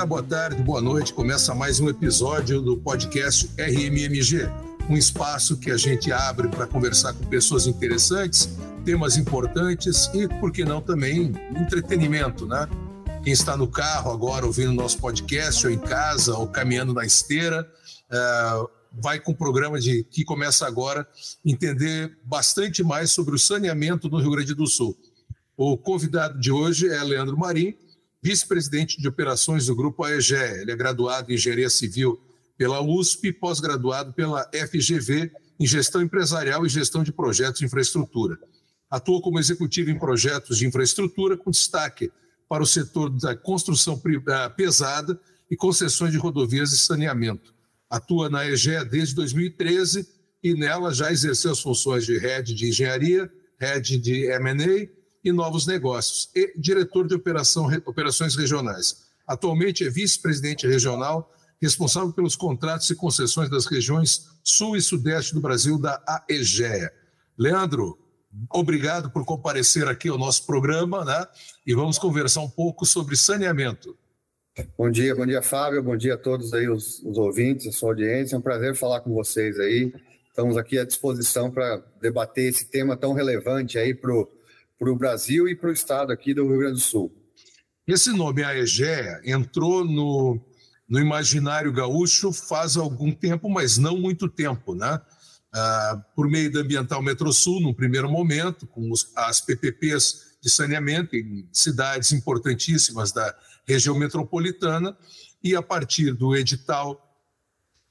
dia, 0.00 0.06
boa 0.06 0.22
tarde, 0.22 0.62
boa 0.62 0.80
noite. 0.80 1.12
Começa 1.12 1.54
mais 1.54 1.78
um 1.78 1.88
episódio 1.88 2.62
do 2.62 2.74
podcast 2.74 3.50
RMMG, 3.58 4.48
um 4.88 4.96
espaço 4.96 5.58
que 5.58 5.70
a 5.70 5.76
gente 5.76 6.10
abre 6.10 6.48
para 6.48 6.66
conversar 6.66 7.12
com 7.12 7.26
pessoas 7.26 7.66
interessantes, 7.66 8.48
temas 8.82 9.18
importantes 9.18 10.08
e, 10.14 10.26
por 10.26 10.52
que 10.52 10.64
não, 10.64 10.80
também 10.80 11.34
entretenimento, 11.54 12.46
né? 12.46 12.66
Quem 13.22 13.32
está 13.32 13.58
no 13.58 13.68
carro 13.68 14.10
agora 14.10 14.46
ouvindo 14.46 14.72
nosso 14.72 14.98
podcast, 14.98 15.66
ou 15.66 15.72
em 15.72 15.78
casa, 15.78 16.34
ou 16.34 16.46
caminhando 16.46 16.94
na 16.94 17.04
esteira, 17.04 17.70
uh, 18.10 18.70
vai 18.92 19.20
com 19.20 19.32
o 19.32 19.36
programa 19.36 19.78
de 19.78 20.04
que 20.04 20.24
começa 20.24 20.66
agora 20.66 21.06
entender 21.44 22.16
bastante 22.24 22.82
mais 22.82 23.10
sobre 23.10 23.34
o 23.34 23.38
saneamento 23.38 24.08
no 24.08 24.18
Rio 24.18 24.30
Grande 24.30 24.54
do 24.54 24.66
Sul. 24.66 24.96
O 25.58 25.76
convidado 25.76 26.40
de 26.40 26.50
hoje 26.50 26.88
é 26.88 27.04
Leandro 27.04 27.36
Marim, 27.36 27.76
vice-presidente 28.22 29.00
de 29.00 29.08
operações 29.08 29.66
do 29.66 29.74
Grupo 29.74 30.04
AEGE. 30.04 30.34
Ele 30.34 30.72
é 30.72 30.76
graduado 30.76 31.30
em 31.30 31.34
Engenharia 31.34 31.70
Civil 31.70 32.20
pela 32.56 32.82
USP, 32.82 33.32
pós-graduado 33.32 34.12
pela 34.12 34.48
FGV 34.52 35.32
em 35.58 35.66
Gestão 35.66 36.02
Empresarial 36.02 36.64
e 36.64 36.68
Gestão 36.68 37.02
de 37.02 37.12
Projetos 37.12 37.60
de 37.60 37.66
Infraestrutura. 37.66 38.38
Atua 38.90 39.22
como 39.22 39.38
executivo 39.38 39.90
em 39.90 39.98
projetos 39.98 40.58
de 40.58 40.66
infraestrutura, 40.66 41.36
com 41.36 41.50
destaque 41.50 42.10
para 42.48 42.62
o 42.62 42.66
setor 42.66 43.08
da 43.08 43.36
construção 43.36 44.00
ah, 44.28 44.50
pesada 44.50 45.18
e 45.50 45.56
concessões 45.56 46.12
de 46.12 46.18
rodovias 46.18 46.72
e 46.72 46.78
saneamento. 46.78 47.54
Atua 47.88 48.28
na 48.28 48.46
EGE 48.46 48.84
desde 48.84 49.14
2013 49.14 50.06
e 50.42 50.54
nela 50.54 50.92
já 50.92 51.12
exerceu 51.12 51.52
as 51.52 51.60
funções 51.60 52.04
de 52.04 52.18
head 52.18 52.54
de 52.54 52.68
engenharia, 52.68 53.30
head 53.58 53.98
de 53.98 54.26
M&A 54.26 54.99
e 55.24 55.32
novos 55.32 55.66
negócios 55.66 56.30
e 56.34 56.52
diretor 56.58 57.06
de 57.06 57.14
operação, 57.14 57.68
operações 57.84 58.34
regionais. 58.34 59.08
Atualmente 59.26 59.84
é 59.84 59.90
vice-presidente 59.90 60.66
regional, 60.66 61.32
responsável 61.60 62.12
pelos 62.12 62.34
contratos 62.34 62.88
e 62.90 62.94
concessões 62.94 63.50
das 63.50 63.66
regiões 63.66 64.28
sul 64.42 64.76
e 64.76 64.80
sudeste 64.80 65.34
do 65.34 65.40
Brasil 65.40 65.78
da 65.78 66.02
AEGEA. 66.06 66.90
Leandro, 67.38 67.98
obrigado 68.50 69.10
por 69.10 69.24
comparecer 69.24 69.86
aqui 69.86 70.08
ao 70.08 70.18
nosso 70.18 70.46
programa, 70.46 71.04
né? 71.04 71.26
E 71.66 71.74
vamos 71.74 71.98
conversar 71.98 72.40
um 72.40 72.50
pouco 72.50 72.86
sobre 72.86 73.16
saneamento. 73.16 73.96
Bom 74.76 74.90
dia, 74.90 75.14
bom 75.14 75.24
dia, 75.24 75.42
Fábio. 75.42 75.82
Bom 75.82 75.96
dia 75.96 76.14
a 76.14 76.18
todos 76.18 76.52
aí, 76.52 76.68
os, 76.68 77.00
os 77.04 77.16
ouvintes, 77.16 77.66
a 77.68 77.72
sua 77.72 77.90
audiência. 77.90 78.34
É 78.34 78.38
um 78.38 78.42
prazer 78.42 78.74
falar 78.74 79.00
com 79.00 79.12
vocês 79.12 79.58
aí. 79.60 79.92
Estamos 80.28 80.56
aqui 80.56 80.78
à 80.78 80.84
disposição 80.84 81.50
para 81.50 81.82
debater 82.00 82.48
esse 82.48 82.64
tema 82.64 82.96
tão 82.96 83.12
relevante 83.12 83.78
aí 83.78 83.94
para 83.94 84.12
o 84.12 84.28
para 84.80 84.90
o 84.90 84.96
Brasil 84.96 85.46
e 85.46 85.54
para 85.54 85.68
o 85.68 85.72
estado 85.74 86.10
aqui 86.10 86.32
do 86.32 86.48
Rio 86.48 86.60
Grande 86.60 86.76
do 86.76 86.80
Sul. 86.80 87.14
Esse 87.86 88.10
nome, 88.12 88.42
a 88.42 88.56
Egea, 88.56 89.20
entrou 89.26 89.84
no, 89.84 90.40
no 90.88 90.98
imaginário 90.98 91.70
gaúcho 91.70 92.32
faz 92.32 92.78
algum 92.78 93.12
tempo, 93.12 93.50
mas 93.50 93.76
não 93.76 93.98
muito 93.98 94.26
tempo, 94.26 94.74
né? 94.74 94.98
Ah, 95.52 96.02
por 96.16 96.30
meio 96.30 96.50
da 96.50 96.60
Ambiental 96.60 97.02
Metrosul, 97.02 97.60
num 97.60 97.74
primeiro 97.74 98.10
momento, 98.10 98.66
com 98.66 98.90
os, 98.90 99.12
as 99.14 99.42
PPPs 99.42 100.38
de 100.40 100.48
saneamento 100.48 101.14
em 101.14 101.46
cidades 101.52 102.12
importantíssimas 102.12 103.12
da 103.12 103.36
região 103.66 103.98
metropolitana, 103.98 104.96
e 105.42 105.54
a 105.54 105.60
partir 105.60 106.14
do 106.14 106.34
edital 106.34 107.06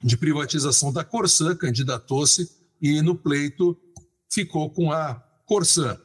de 0.02 0.16
privatização 0.16 0.92
da 0.92 1.04
Corsã, 1.04 1.54
candidatou-se 1.54 2.50
e 2.82 3.00
no 3.00 3.14
pleito 3.14 3.78
ficou 4.28 4.70
com 4.70 4.90
a 4.90 5.14
Corsã. 5.46 5.96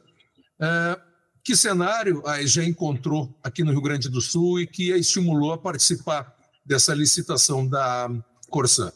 É, 0.60 0.98
que 1.44 1.54
cenário 1.54 2.26
a 2.26 2.42
EGE 2.42 2.64
encontrou 2.64 3.32
aqui 3.42 3.62
no 3.62 3.70
Rio 3.70 3.80
Grande 3.80 4.08
do 4.08 4.20
Sul 4.20 4.60
e 4.60 4.66
que 4.66 4.92
a 4.92 4.96
estimulou 4.96 5.52
a 5.52 5.58
participar 5.58 6.34
dessa 6.64 6.92
licitação 6.94 7.66
da 7.66 8.10
Corsã? 8.50 8.92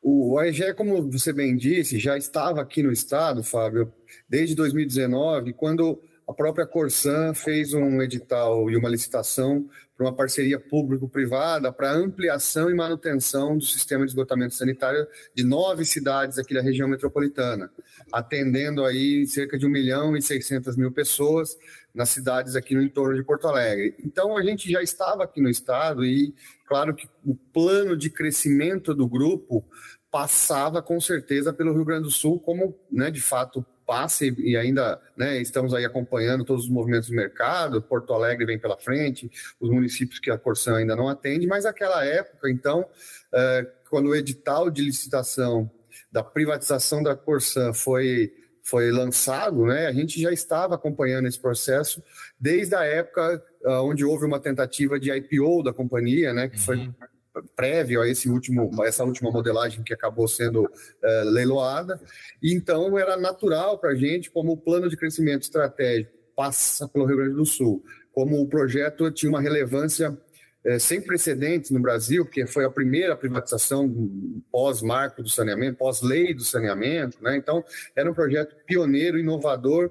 O 0.00 0.38
AEGE, 0.38 0.72
como 0.74 1.10
você 1.10 1.32
bem 1.32 1.56
disse, 1.56 1.98
já 1.98 2.16
estava 2.16 2.62
aqui 2.62 2.82
no 2.82 2.92
estado, 2.92 3.42
Fábio, 3.42 3.92
desde 4.28 4.54
2019, 4.54 5.52
quando 5.52 6.00
a 6.28 6.34
própria 6.34 6.66
Corsan 6.66 7.32
fez 7.32 7.72
um 7.72 8.02
edital 8.02 8.70
e 8.70 8.76
uma 8.76 8.90
licitação 8.90 9.66
para 9.96 10.04
uma 10.04 10.14
parceria 10.14 10.60
público-privada 10.60 11.72
para 11.72 11.90
ampliação 11.90 12.70
e 12.70 12.74
manutenção 12.74 13.56
do 13.56 13.64
sistema 13.64 14.04
de 14.04 14.10
esgotamento 14.10 14.54
sanitário 14.54 15.06
de 15.34 15.42
nove 15.42 15.86
cidades 15.86 16.38
aqui 16.38 16.52
da 16.52 16.60
região 16.60 16.86
metropolitana, 16.86 17.72
atendendo 18.12 18.84
aí 18.84 19.26
cerca 19.26 19.58
de 19.58 19.66
1 19.66 19.70
milhão 19.70 20.16
e 20.16 20.20
600 20.20 20.76
mil 20.76 20.92
pessoas 20.92 21.56
nas 21.94 22.10
cidades 22.10 22.54
aqui 22.54 22.74
no 22.74 22.82
entorno 22.82 23.16
de 23.16 23.24
Porto 23.24 23.48
Alegre. 23.48 23.96
Então, 24.04 24.36
a 24.36 24.42
gente 24.42 24.70
já 24.70 24.82
estava 24.82 25.24
aqui 25.24 25.40
no 25.40 25.48
estado 25.48 26.04
e, 26.04 26.34
claro 26.66 26.94
que 26.94 27.08
o 27.24 27.34
plano 27.34 27.96
de 27.96 28.10
crescimento 28.10 28.94
do 28.94 29.08
grupo 29.08 29.64
passava 30.10 30.82
com 30.82 31.00
certeza 31.00 31.54
pelo 31.54 31.72
Rio 31.72 31.86
Grande 31.86 32.02
do 32.02 32.10
Sul 32.10 32.38
como, 32.38 32.78
né, 32.92 33.10
de 33.10 33.20
fato, 33.20 33.64
passe 33.88 34.34
e 34.36 34.54
ainda 34.54 35.00
né, 35.16 35.40
estamos 35.40 35.72
aí 35.72 35.82
acompanhando 35.82 36.44
todos 36.44 36.64
os 36.64 36.70
movimentos 36.70 37.08
do 37.08 37.16
mercado, 37.16 37.80
Porto 37.80 38.12
Alegre 38.12 38.44
vem 38.44 38.58
pela 38.58 38.76
frente, 38.76 39.30
os 39.58 39.70
municípios 39.70 40.20
que 40.20 40.30
a 40.30 40.36
Corsã 40.36 40.76
ainda 40.76 40.94
não 40.94 41.08
atende, 41.08 41.46
mas 41.46 41.64
naquela 41.64 42.04
época, 42.04 42.50
então, 42.50 42.86
é, 43.32 43.66
quando 43.88 44.10
o 44.10 44.14
edital 44.14 44.68
de 44.68 44.82
licitação 44.82 45.70
da 46.12 46.22
privatização 46.22 47.02
da 47.02 47.16
Corsã 47.16 47.72
foi 47.72 48.30
foi 48.62 48.90
lançado, 48.90 49.64
né, 49.64 49.86
a 49.86 49.92
gente 49.94 50.20
já 50.20 50.30
estava 50.30 50.74
acompanhando 50.74 51.26
esse 51.26 51.40
processo 51.40 52.02
desde 52.38 52.74
a 52.74 52.84
época 52.84 53.42
uh, 53.64 53.70
onde 53.82 54.04
houve 54.04 54.26
uma 54.26 54.38
tentativa 54.38 55.00
de 55.00 55.10
IPO 55.10 55.62
da 55.62 55.72
companhia, 55.72 56.34
né, 56.34 56.50
que 56.50 56.60
foi 56.60 56.76
uhum 56.76 56.92
prévio 57.58 58.00
a 58.00 58.08
esse 58.08 58.30
último, 58.30 58.70
essa 58.84 59.02
última 59.02 59.32
modelagem 59.32 59.82
que 59.82 59.92
acabou 59.92 60.28
sendo 60.28 60.62
uh, 60.62 61.24
leiloada. 61.24 62.00
Então 62.40 62.96
era 62.96 63.16
natural 63.16 63.76
para 63.80 63.90
a 63.90 63.94
gente, 63.96 64.30
como 64.30 64.52
o 64.52 64.56
plano 64.56 64.88
de 64.88 64.96
crescimento 64.96 65.42
estratégico 65.42 66.12
passa 66.36 66.86
pelo 66.86 67.04
Rio 67.04 67.16
Grande 67.16 67.34
do 67.34 67.44
Sul, 67.44 67.84
como 68.12 68.40
o 68.40 68.46
projeto 68.46 69.10
tinha 69.10 69.28
uma 69.28 69.40
relevância 69.40 70.16
uh, 70.64 70.78
sem 70.78 71.00
precedentes 71.00 71.72
no 71.72 71.80
Brasil, 71.80 72.24
porque 72.24 72.46
foi 72.46 72.64
a 72.64 72.70
primeira 72.70 73.16
privatização 73.16 73.92
pós-marco 74.52 75.20
do 75.20 75.28
saneamento, 75.28 75.78
pós-lei 75.78 76.32
do 76.32 76.44
saneamento, 76.44 77.18
né? 77.20 77.36
Então 77.36 77.64
era 77.96 78.08
um 78.08 78.14
projeto 78.14 78.54
pioneiro, 78.66 79.18
inovador 79.18 79.90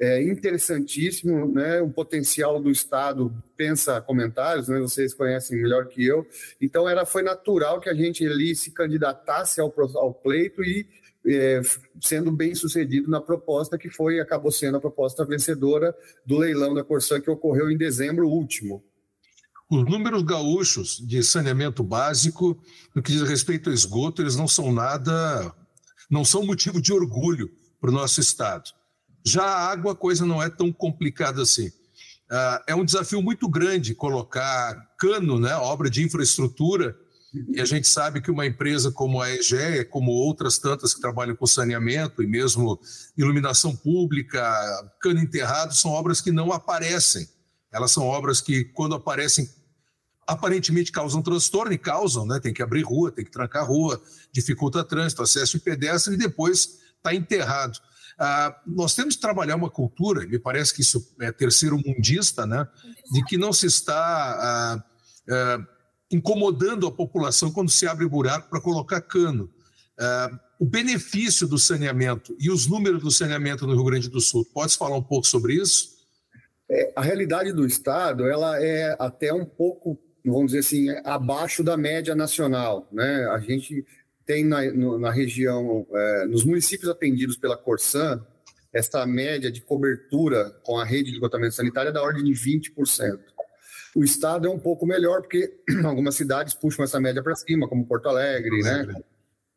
é 0.00 0.22
interessantíssimo, 0.22 1.52
né? 1.52 1.80
O 1.80 1.90
potencial 1.90 2.60
do 2.60 2.70
Estado 2.70 3.32
pensa 3.56 4.00
comentários, 4.00 4.68
né? 4.68 4.78
Vocês 4.78 5.12
conhecem 5.12 5.60
melhor 5.60 5.86
que 5.86 6.04
eu. 6.04 6.26
Então 6.60 6.88
era 6.88 7.04
foi 7.04 7.22
natural 7.22 7.80
que 7.80 7.88
a 7.88 7.94
gente 7.94 8.26
ali 8.26 8.54
se 8.54 8.70
candidatasse 8.70 9.60
ao, 9.60 9.72
ao 9.96 10.14
pleito 10.14 10.62
e 10.62 10.86
é, 11.26 11.60
sendo 12.00 12.30
bem 12.30 12.54
sucedido 12.54 13.10
na 13.10 13.20
proposta 13.20 13.76
que 13.76 13.90
foi 13.90 14.20
acabou 14.20 14.50
sendo 14.50 14.76
a 14.76 14.80
proposta 14.80 15.24
vencedora 15.24 15.94
do 16.24 16.38
leilão 16.38 16.74
da 16.74 16.84
Corsã 16.84 17.20
que 17.20 17.30
ocorreu 17.30 17.70
em 17.70 17.76
dezembro 17.76 18.28
último. 18.28 18.82
Os 19.70 19.84
números 19.84 20.22
gaúchos 20.22 20.96
de 21.06 21.22
saneamento 21.22 21.82
básico, 21.82 22.58
no 22.94 23.02
que 23.02 23.12
diz 23.12 23.22
respeito 23.22 23.68
ao 23.68 23.74
esgoto, 23.74 24.22
eles 24.22 24.34
não 24.34 24.48
são 24.48 24.72
nada, 24.72 25.52
não 26.08 26.24
são 26.24 26.46
motivo 26.46 26.80
de 26.80 26.90
orgulho 26.90 27.50
para 27.78 27.90
o 27.90 27.92
nosso 27.92 28.18
estado. 28.18 28.77
Já 29.28 29.44
a 29.44 29.70
água, 29.70 29.92
a 29.92 29.96
coisa 29.96 30.24
não 30.24 30.42
é 30.42 30.48
tão 30.48 30.72
complicada 30.72 31.42
assim. 31.42 31.68
Uh, 31.68 32.60
é 32.66 32.74
um 32.74 32.84
desafio 32.84 33.22
muito 33.22 33.48
grande 33.48 33.94
colocar 33.94 34.74
cano, 34.98 35.38
né, 35.38 35.54
obra 35.56 35.88
de 35.88 36.02
infraestrutura, 36.02 36.96
e 37.54 37.60
a 37.60 37.64
gente 37.64 37.86
sabe 37.86 38.22
que 38.22 38.30
uma 38.30 38.46
empresa 38.46 38.90
como 38.90 39.20
a 39.20 39.30
EGE, 39.30 39.84
como 39.90 40.10
outras 40.12 40.58
tantas 40.58 40.94
que 40.94 41.00
trabalham 41.00 41.36
com 41.36 41.46
saneamento 41.46 42.22
e 42.22 42.26
mesmo 42.26 42.80
iluminação 43.16 43.76
pública, 43.76 44.40
cano 45.00 45.20
enterrado, 45.20 45.74
são 45.74 45.90
obras 45.90 46.22
que 46.22 46.32
não 46.32 46.52
aparecem. 46.52 47.28
Elas 47.70 47.92
são 47.92 48.04
obras 48.04 48.40
que, 48.40 48.64
quando 48.64 48.94
aparecem, 48.94 49.48
aparentemente 50.26 50.90
causam 50.90 51.20
transtorno 51.20 51.72
e 51.72 51.78
causam, 51.78 52.26
né? 52.26 52.40
Tem 52.40 52.52
que 52.52 52.62
abrir 52.62 52.82
rua, 52.82 53.12
tem 53.12 53.24
que 53.24 53.30
trancar 53.30 53.66
rua, 53.66 54.00
dificulta 54.32 54.82
trânsito, 54.82 55.22
acesso 55.22 55.58
de 55.58 55.64
pedestre 55.64 56.14
e 56.14 56.18
depois 56.18 56.78
está 56.96 57.14
enterrado. 57.14 57.78
Ah, 58.18 58.60
nós 58.66 58.94
temos 58.96 59.14
que 59.14 59.20
trabalhar 59.20 59.54
uma 59.54 59.70
cultura, 59.70 60.26
me 60.26 60.38
parece 60.40 60.74
que 60.74 60.80
isso 60.80 61.14
é 61.20 61.30
terceiro 61.30 61.78
mundista, 61.78 62.44
né, 62.44 62.66
de 63.12 63.24
que 63.24 63.38
não 63.38 63.52
se 63.52 63.66
está 63.66 63.94
ah, 63.94 64.84
ah, 65.30 65.66
incomodando 66.10 66.86
a 66.86 66.92
população 66.92 67.52
quando 67.52 67.70
se 67.70 67.86
abre 67.86 68.08
buraco 68.08 68.50
para 68.50 68.60
colocar 68.60 69.00
cano. 69.00 69.50
O 70.60 70.64
benefício 70.64 71.46
do 71.46 71.58
saneamento 71.58 72.36
e 72.40 72.50
os 72.50 72.66
números 72.66 73.02
do 73.02 73.10
saneamento 73.10 73.66
no 73.66 73.74
Rio 73.74 73.84
Grande 73.84 74.08
do 74.08 74.20
Sul, 74.20 74.44
pode 74.52 74.76
falar 74.76 74.96
um 74.96 75.02
pouco 75.02 75.26
sobre 75.26 75.54
isso? 75.54 75.98
É, 76.70 76.92
a 76.96 77.02
realidade 77.02 77.52
do 77.52 77.64
Estado 77.64 78.26
ela 78.26 78.60
é 78.62 78.96
até 78.98 79.32
um 79.32 79.44
pouco, 79.44 79.98
vamos 80.24 80.46
dizer 80.46 80.58
assim, 80.58 80.88
abaixo 81.04 81.62
da 81.62 81.76
média 81.76 82.14
nacional. 82.14 82.88
Né? 82.92 83.26
A 83.30 83.38
gente 83.38 83.86
tem 84.28 84.44
na, 84.44 84.62
no, 84.70 84.98
na 84.98 85.10
região, 85.10 85.86
é, 85.90 86.26
nos 86.26 86.44
municípios 86.44 86.90
atendidos 86.90 87.38
pela 87.38 87.56
Corsan, 87.56 88.22
esta 88.70 89.06
média 89.06 89.50
de 89.50 89.62
cobertura 89.62 90.50
com 90.62 90.78
a 90.78 90.84
rede 90.84 91.08
de 91.08 91.14
esgotamento 91.14 91.54
sanitário 91.54 91.88
é 91.88 91.92
da 91.92 92.02
ordem 92.02 92.22
de 92.22 92.32
20%. 92.32 93.18
O 93.96 94.04
estado 94.04 94.46
é 94.46 94.50
um 94.50 94.58
pouco 94.58 94.84
melhor, 94.84 95.22
porque 95.22 95.58
algumas 95.82 96.14
cidades 96.14 96.52
puxam 96.52 96.84
essa 96.84 97.00
média 97.00 97.22
para 97.22 97.34
cima, 97.36 97.66
como 97.66 97.86
Porto 97.86 98.06
Alegre, 98.10 98.60
né? 98.60 98.94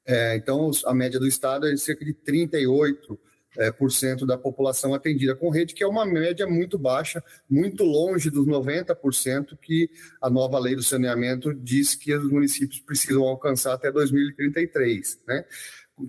É, 0.06 0.38
então, 0.38 0.72
a 0.86 0.94
média 0.94 1.20
do 1.20 1.28
estado 1.28 1.68
é 1.68 1.76
cerca 1.76 2.06
de 2.06 2.14
38% 2.14 3.20
é, 3.58 3.72
por 3.72 3.92
cento 3.92 4.26
da 4.26 4.38
população 4.38 4.94
atendida 4.94 5.36
com 5.36 5.50
rede, 5.50 5.74
que 5.74 5.84
é 5.84 5.88
uma 5.88 6.06
média 6.06 6.48
muito 6.48 6.78
baixa, 6.78 7.24
muito 7.50 7.84
longe 7.84 8.30
dos 8.30 8.46
90% 8.46 9.58
que 9.62 9.90
a 10.22 10.30
nova 10.30 10.58
lei 10.60 10.76
do 10.76 10.84
saneamento 10.84 11.54
diz 11.54 11.96
que 11.96 12.14
os 12.14 12.30
municípios 12.32 12.80
precisam 12.80 13.24
alcançar 13.24 13.74
até 13.74 13.92
2033. 13.92 15.20
Né? 15.28 15.46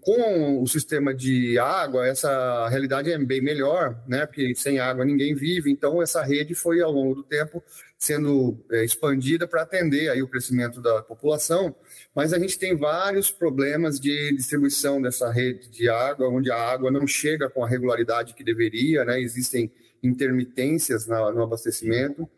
Com 0.01 0.63
o 0.63 0.67
sistema 0.67 1.15
de 1.15 1.59
água, 1.59 2.07
essa 2.07 2.69
realidade 2.69 3.11
é 3.11 3.19
bem 3.19 3.41
melhor, 3.41 4.03
né? 4.07 4.27
Porque 4.27 4.55
sem 4.55 4.79
água 4.79 5.05
ninguém 5.05 5.35
vive. 5.35 5.71
Então, 5.71 6.03
essa 6.03 6.23
rede 6.23 6.55
foi, 6.55 6.81
ao 6.81 6.91
longo 6.91 7.15
do 7.15 7.23
tempo, 7.23 7.63
sendo 7.99 8.59
é, 8.71 8.85
expandida 8.85 9.47
para 9.47 9.63
atender 9.63 10.09
aí 10.11 10.23
o 10.23 10.29
crescimento 10.29 10.81
da 10.81 11.03
população. 11.03 11.75
Mas 12.15 12.33
a 12.33 12.39
gente 12.39 12.59
tem 12.59 12.77
vários 12.77 13.31
problemas 13.31 14.01
de 14.01 14.35
distribuição 14.37 15.01
dessa 15.01 15.31
rede 15.31 15.71
de 15.71 15.89
água, 15.89 16.29
onde 16.29 16.51
a 16.51 16.57
água 16.57 16.91
não 16.91 17.07
chega 17.07 17.49
com 17.49 17.65
a 17.65 17.69
regularidade 17.69 18.35
que 18.35 18.43
deveria, 18.43 19.05
né? 19.05 19.21
Existem 19.21 19.71
intermitências 20.03 21.07
no 21.07 21.43
abastecimento 21.43 22.29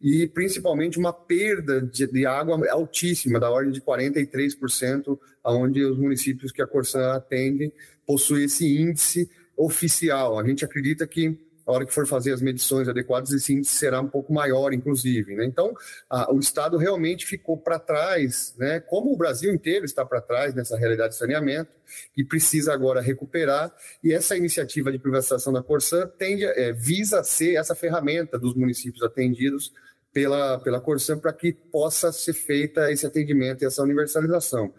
e 0.00 0.26
principalmente 0.26 0.98
uma 0.98 1.12
perda 1.12 1.82
de, 1.82 2.06
de, 2.06 2.24
água 2.24 2.58
altíssima, 2.70 3.38
da 3.38 3.50
ordem 3.50 3.72
de 3.72 3.80
43%, 3.82 5.18
onde 5.44 5.84
os 5.84 5.98
municípios 5.98 6.50
que 6.50 6.62
a 6.62 6.66
Corsã 6.66 7.12
atende 7.12 7.70
possuem 8.06 8.44
esse 8.44 8.66
índice 8.66 9.30
oficial. 9.56 10.38
A 10.38 10.46
gente 10.46 10.64
acredita 10.64 11.06
que 11.06 11.38
a 11.70 11.74
hora 11.74 11.86
que 11.86 11.94
for 11.94 12.06
fazer 12.06 12.32
as 12.32 12.42
medições 12.42 12.88
adequadas, 12.88 13.30
esse 13.30 13.52
índice 13.52 13.74
será 13.74 14.00
um 14.00 14.08
pouco 14.08 14.32
maior, 14.32 14.72
inclusive. 14.72 15.34
Né? 15.36 15.44
Então, 15.44 15.74
a, 16.08 16.32
o 16.32 16.38
Estado 16.38 16.76
realmente 16.76 17.24
ficou 17.24 17.56
para 17.56 17.78
trás, 17.78 18.54
né? 18.58 18.80
como 18.80 19.12
o 19.12 19.16
Brasil 19.16 19.52
inteiro 19.54 19.84
está 19.84 20.04
para 20.04 20.20
trás 20.20 20.54
nessa 20.54 20.76
realidade 20.76 21.12
de 21.12 21.18
saneamento, 21.18 21.70
e 22.16 22.24
precisa 22.24 22.72
agora 22.72 23.00
recuperar. 23.00 23.72
E 24.02 24.12
essa 24.12 24.36
iniciativa 24.36 24.92
de 24.92 24.98
privatização 24.98 25.52
da 25.52 25.62
Corsã 25.62 26.06
tende, 26.18 26.44
é, 26.44 26.72
visa 26.72 27.22
ser 27.22 27.54
essa 27.54 27.74
ferramenta 27.74 28.38
dos 28.38 28.54
municípios 28.54 29.02
atendidos 29.02 29.72
pela, 30.12 30.58
pela 30.58 30.80
Corsã 30.80 31.18
para 31.18 31.32
que 31.32 31.52
possa 31.52 32.12
ser 32.12 32.32
feita 32.32 32.90
esse 32.90 33.06
atendimento 33.06 33.62
e 33.62 33.66
essa 33.66 33.82
universalização. 33.82 34.72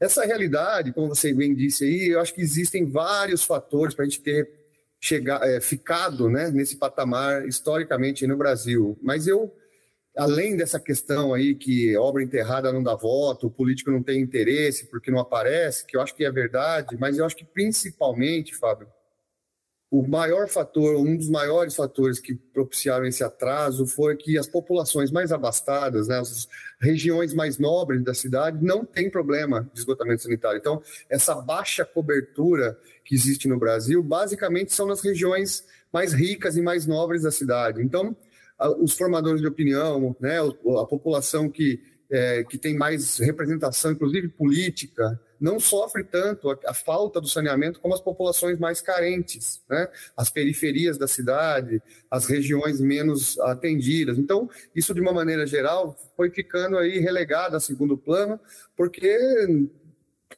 Essa 0.00 0.24
realidade, 0.24 0.92
como 0.92 1.08
você 1.08 1.32
bem 1.32 1.54
disse 1.54 1.84
aí, 1.84 2.08
eu 2.08 2.20
acho 2.20 2.34
que 2.34 2.40
existem 2.40 2.90
vários 2.90 3.44
fatores 3.44 3.94
para 3.94 4.04
a 4.04 4.08
gente 4.08 4.20
ter 4.20 4.61
chegar, 5.02 5.42
é, 5.42 5.60
ficado 5.60 6.30
né, 6.30 6.48
nesse 6.50 6.76
patamar 6.76 7.44
historicamente 7.46 8.24
no 8.24 8.36
Brasil. 8.36 8.96
Mas 9.02 9.26
eu, 9.26 9.52
além 10.16 10.56
dessa 10.56 10.78
questão 10.78 11.34
aí 11.34 11.56
que 11.56 11.96
obra 11.96 12.22
enterrada 12.22 12.72
não 12.72 12.84
dá 12.84 12.94
voto, 12.94 13.48
o 13.48 13.50
político 13.50 13.90
não 13.90 14.00
tem 14.00 14.20
interesse 14.20 14.86
porque 14.86 15.10
não 15.10 15.18
aparece, 15.18 15.84
que 15.84 15.96
eu 15.96 16.00
acho 16.00 16.14
que 16.14 16.24
é 16.24 16.30
verdade, 16.30 16.96
mas 17.00 17.18
eu 17.18 17.24
acho 17.26 17.34
que 17.34 17.44
principalmente, 17.44 18.54
Fábio, 18.54 18.86
o 19.92 20.08
maior 20.08 20.48
fator, 20.48 20.96
um 20.96 21.14
dos 21.14 21.28
maiores 21.28 21.76
fatores 21.76 22.18
que 22.18 22.34
propiciaram 22.34 23.04
esse 23.04 23.22
atraso 23.22 23.86
foi 23.86 24.16
que 24.16 24.38
as 24.38 24.46
populações 24.46 25.10
mais 25.10 25.30
abastadas, 25.30 26.08
né, 26.08 26.18
as 26.18 26.48
regiões 26.80 27.34
mais 27.34 27.58
nobres 27.58 28.02
da 28.02 28.14
cidade, 28.14 28.64
não 28.64 28.86
têm 28.86 29.10
problema 29.10 29.70
de 29.70 29.78
esgotamento 29.78 30.22
sanitário. 30.22 30.56
Então, 30.58 30.82
essa 31.10 31.34
baixa 31.34 31.84
cobertura 31.84 32.74
que 33.04 33.14
existe 33.14 33.46
no 33.46 33.58
Brasil, 33.58 34.02
basicamente 34.02 34.72
são 34.72 34.86
nas 34.86 35.02
regiões 35.02 35.62
mais 35.92 36.14
ricas 36.14 36.56
e 36.56 36.62
mais 36.62 36.86
nobres 36.86 37.24
da 37.24 37.30
cidade. 37.30 37.82
Então, 37.82 38.16
os 38.80 38.94
formadores 38.94 39.42
de 39.42 39.46
opinião, 39.46 40.16
né, 40.18 40.38
a 40.40 40.86
população 40.86 41.50
que, 41.50 41.82
é, 42.10 42.42
que 42.44 42.56
tem 42.56 42.74
mais 42.74 43.18
representação, 43.18 43.92
inclusive 43.92 44.28
política, 44.28 45.20
não 45.42 45.58
sofre 45.58 46.04
tanto 46.04 46.48
a, 46.48 46.58
a, 46.68 46.72
falta 46.72 47.20
do 47.20 47.26
saneamento 47.26 47.80
como 47.80 47.92
as 47.92 48.00
populações 48.00 48.60
mais 48.60 48.80
carentes, 48.80 49.60
né? 49.68 49.88
as 50.16 50.30
periferias 50.30 50.96
da 50.96 51.08
cidade, 51.08 51.82
as 52.08 52.26
regiões 52.26 52.80
menos 52.80 53.38
atendidas. 53.40 54.18
Então, 54.18 54.48
isso 54.72 54.94
de 54.94 55.00
uma 55.00 55.12
maneira 55.12 55.44
geral 55.44 55.96
foi 56.16 56.30
ficando 56.30 56.78
aí 56.78 57.00
relegado 57.00 57.56
a 57.56 57.60
segundo 57.60 57.98
plano, 57.98 58.38
porque 58.76 59.18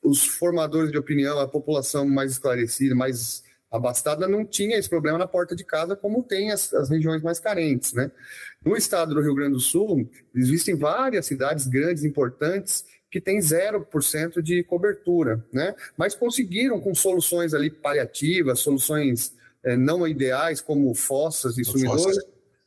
os 0.02 0.24
formadores 0.24 0.90
de 0.90 0.96
opinião, 0.96 1.38
a 1.38 1.46
população 1.46 2.08
mais 2.08 2.32
esclarecida, 2.32 2.94
mais 2.94 3.44
abastada, 3.70 4.26
não 4.26 4.46
tinha 4.46 4.78
esse 4.78 4.88
problema 4.88 5.18
na 5.18 5.26
porta 5.26 5.54
de 5.54 5.64
casa, 5.64 5.94
como 5.94 6.22
tem 6.22 6.50
as, 6.50 6.72
as 6.72 6.88
regiões 6.88 7.22
mais 7.22 7.38
carentes. 7.38 7.92
Né? 7.92 8.10
No 8.64 8.74
estado 8.74 9.14
do 9.14 9.20
Rio 9.20 9.34
Grande 9.34 9.52
do 9.52 9.60
Sul, 9.60 10.08
existem 10.34 10.74
várias 10.76 11.26
cidades 11.26 11.66
grandes, 11.66 12.04
importantes, 12.04 12.86
que 13.14 13.20
tem 13.20 13.38
0% 13.38 14.42
de 14.42 14.64
cobertura, 14.64 15.40
né? 15.52 15.72
Mas 15.96 16.16
conseguiram 16.16 16.80
com 16.80 16.92
soluções 16.96 17.54
ali 17.54 17.70
paliativas, 17.70 18.58
soluções 18.58 19.32
é, 19.62 19.76
não 19.76 20.04
ideais, 20.04 20.60
como 20.60 20.92
fossas 20.96 21.56
e 21.56 21.64
sumidores, 21.64 22.18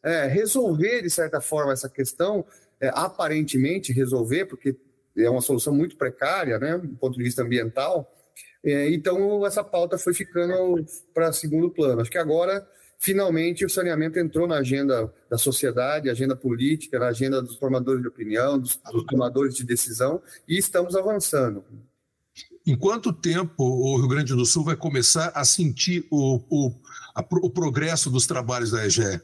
é, 0.01 0.25
resolver, 0.25 1.01
de 1.01 1.09
certa 1.09 1.41
forma, 1.41 1.73
essa 1.73 1.89
questão, 1.89 2.45
é, 2.79 2.89
aparentemente 2.93 3.91
resolver, 3.91 4.45
porque 4.45 4.73
é 5.17 5.29
uma 5.29 5.41
solução 5.41 5.75
muito 5.75 5.97
precária, 5.97 6.57
né, 6.57 6.77
do 6.77 6.95
ponto 6.95 7.17
de 7.17 7.23
vista 7.25 7.41
ambiental. 7.41 8.09
É, 8.63 8.89
então, 8.91 9.45
essa 9.45 9.65
pauta 9.65 9.97
foi 9.97 10.13
ficando 10.13 10.77
para 11.13 11.33
segundo 11.33 11.69
plano. 11.69 11.99
Acho 11.99 12.11
que 12.11 12.17
agora 12.17 12.65
finalmente 12.99 13.65
o 13.65 13.69
saneamento 13.69 14.19
entrou 14.19 14.47
na 14.47 14.57
agenda 14.57 15.11
da 15.29 15.37
sociedade, 15.37 16.09
agenda 16.09 16.35
política, 16.35 16.99
na 16.99 17.07
agenda 17.07 17.41
dos 17.41 17.55
formadores 17.55 18.01
de 18.01 18.07
opinião, 18.07 18.57
dos, 18.59 18.79
dos 18.91 19.03
tomadores 19.03 19.55
de 19.55 19.63
decisão, 19.63 20.21
e 20.47 20.57
estamos 20.57 20.95
avançando. 20.95 21.63
Em 22.65 22.75
quanto 22.75 23.13
tempo 23.13 23.63
o 23.63 23.97
Rio 23.97 24.07
Grande 24.07 24.35
do 24.35 24.45
Sul 24.45 24.63
vai 24.63 24.75
começar 24.75 25.31
a 25.33 25.45
sentir 25.45 26.05
o, 26.11 26.41
o, 26.49 26.73
a, 27.15 27.21
o 27.21 27.49
progresso 27.49 28.09
dos 28.09 28.27
trabalhos 28.27 28.71
da 28.71 28.85
EGE? 28.85 29.21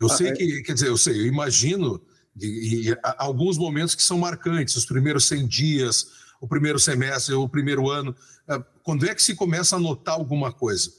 Eu 0.00 0.06
ah, 0.06 0.16
sei 0.16 0.28
é... 0.28 0.32
que, 0.32 0.62
quer 0.62 0.72
dizer, 0.72 0.88
eu 0.88 0.96
sei, 0.96 1.20
eu 1.20 1.26
imagino 1.26 2.00
e, 2.40 2.90
e, 2.90 2.98
alguns 3.18 3.58
momentos 3.58 3.94
que 3.94 4.02
são 4.02 4.18
marcantes, 4.18 4.76
os 4.76 4.86
primeiros 4.86 5.26
100 5.26 5.46
dias, 5.46 6.06
o 6.40 6.46
primeiro 6.46 6.78
semestre, 6.78 7.34
o 7.34 7.48
primeiro 7.48 7.90
ano. 7.90 8.14
Ah, 8.46 8.62
quando 8.82 9.06
é 9.06 9.14
que 9.14 9.22
se 9.22 9.34
começa 9.34 9.76
a 9.76 9.80
notar 9.80 10.14
alguma 10.14 10.52
coisa? 10.52 10.92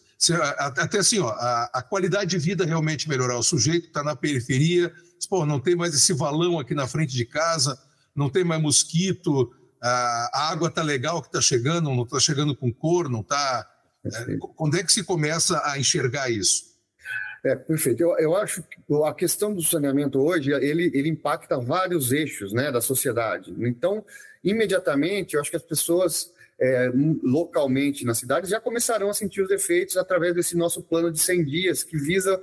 Até 0.58 1.00
assim, 1.00 1.20
ó, 1.20 1.30
a, 1.30 1.70
a, 1.76 1.82
qualidade 1.82 2.32
de 2.32 2.38
vida 2.38 2.66
realmente 2.66 3.08
melhorar. 3.08 3.38
O 3.38 3.44
sujeito 3.44 3.88
está 3.88 4.04
na 4.04 4.16
periferia, 4.16 4.92
pô, 5.30 5.46
não 5.46 5.60
tem 5.60 5.76
mais 5.76 5.94
esse 5.94 6.14
valão 6.14 6.60
aqui 6.60 6.76
na 6.76 6.88
frente 6.88 7.14
de 7.14 7.26
casa, 7.26 7.80
não 8.14 8.30
tem 8.30 8.44
mais 8.44 8.62
mosquito, 8.62 9.50
a, 9.82 10.30
a 10.34 10.52
água 10.52 10.68
está 10.68 10.84
legal 10.84 11.22
que 11.22 11.30
está 11.30 11.40
chegando, 11.40 11.90
não 11.90 12.04
está 12.04 12.20
chegando 12.20 12.56
com 12.56 12.72
cor, 12.72 13.10
não 13.10 13.22
está. 13.22 13.66
É, 14.06 14.38
quando 14.56 14.78
é 14.78 14.84
que 14.84 14.92
se 14.92 15.04
começa 15.04 15.62
a 15.66 15.80
enxergar 15.80 16.30
isso? 16.30 16.70
É, 17.46 17.56
perfeito. 17.56 18.02
Eu, 18.02 18.18
eu 18.18 18.36
acho 18.36 18.62
que 18.64 18.78
a 19.06 19.14
questão 19.14 19.54
do 19.54 19.64
saneamento 19.64 20.20
hoje, 20.20 20.52
ele, 20.52 20.92
ele 20.94 21.08
impacta 21.08 21.58
vários 21.58 22.12
eixos 22.12 22.52
né, 22.52 22.72
da 22.72 22.82
sociedade. 22.82 23.54
Então, 23.60 24.04
imediatamente, 24.44 25.36
eu 25.36 25.42
acho 25.42 25.50
que 25.50 25.56
as 25.56 25.64
pessoas 25.64 26.34
é, 26.60 26.92
localmente 27.24 28.06
na 28.06 28.14
cidade 28.14 28.50
já 28.50 28.60
começarão 28.60 29.10
a 29.10 29.14
sentir 29.14 29.42
os 29.42 29.50
efeitos 29.50 29.96
através 29.96 30.36
desse 30.36 30.58
nosso 30.58 30.84
plano 30.84 31.12
de 31.12 31.20
100 31.20 31.46
dias, 31.46 31.84
que 31.84 31.98
visa 31.98 32.42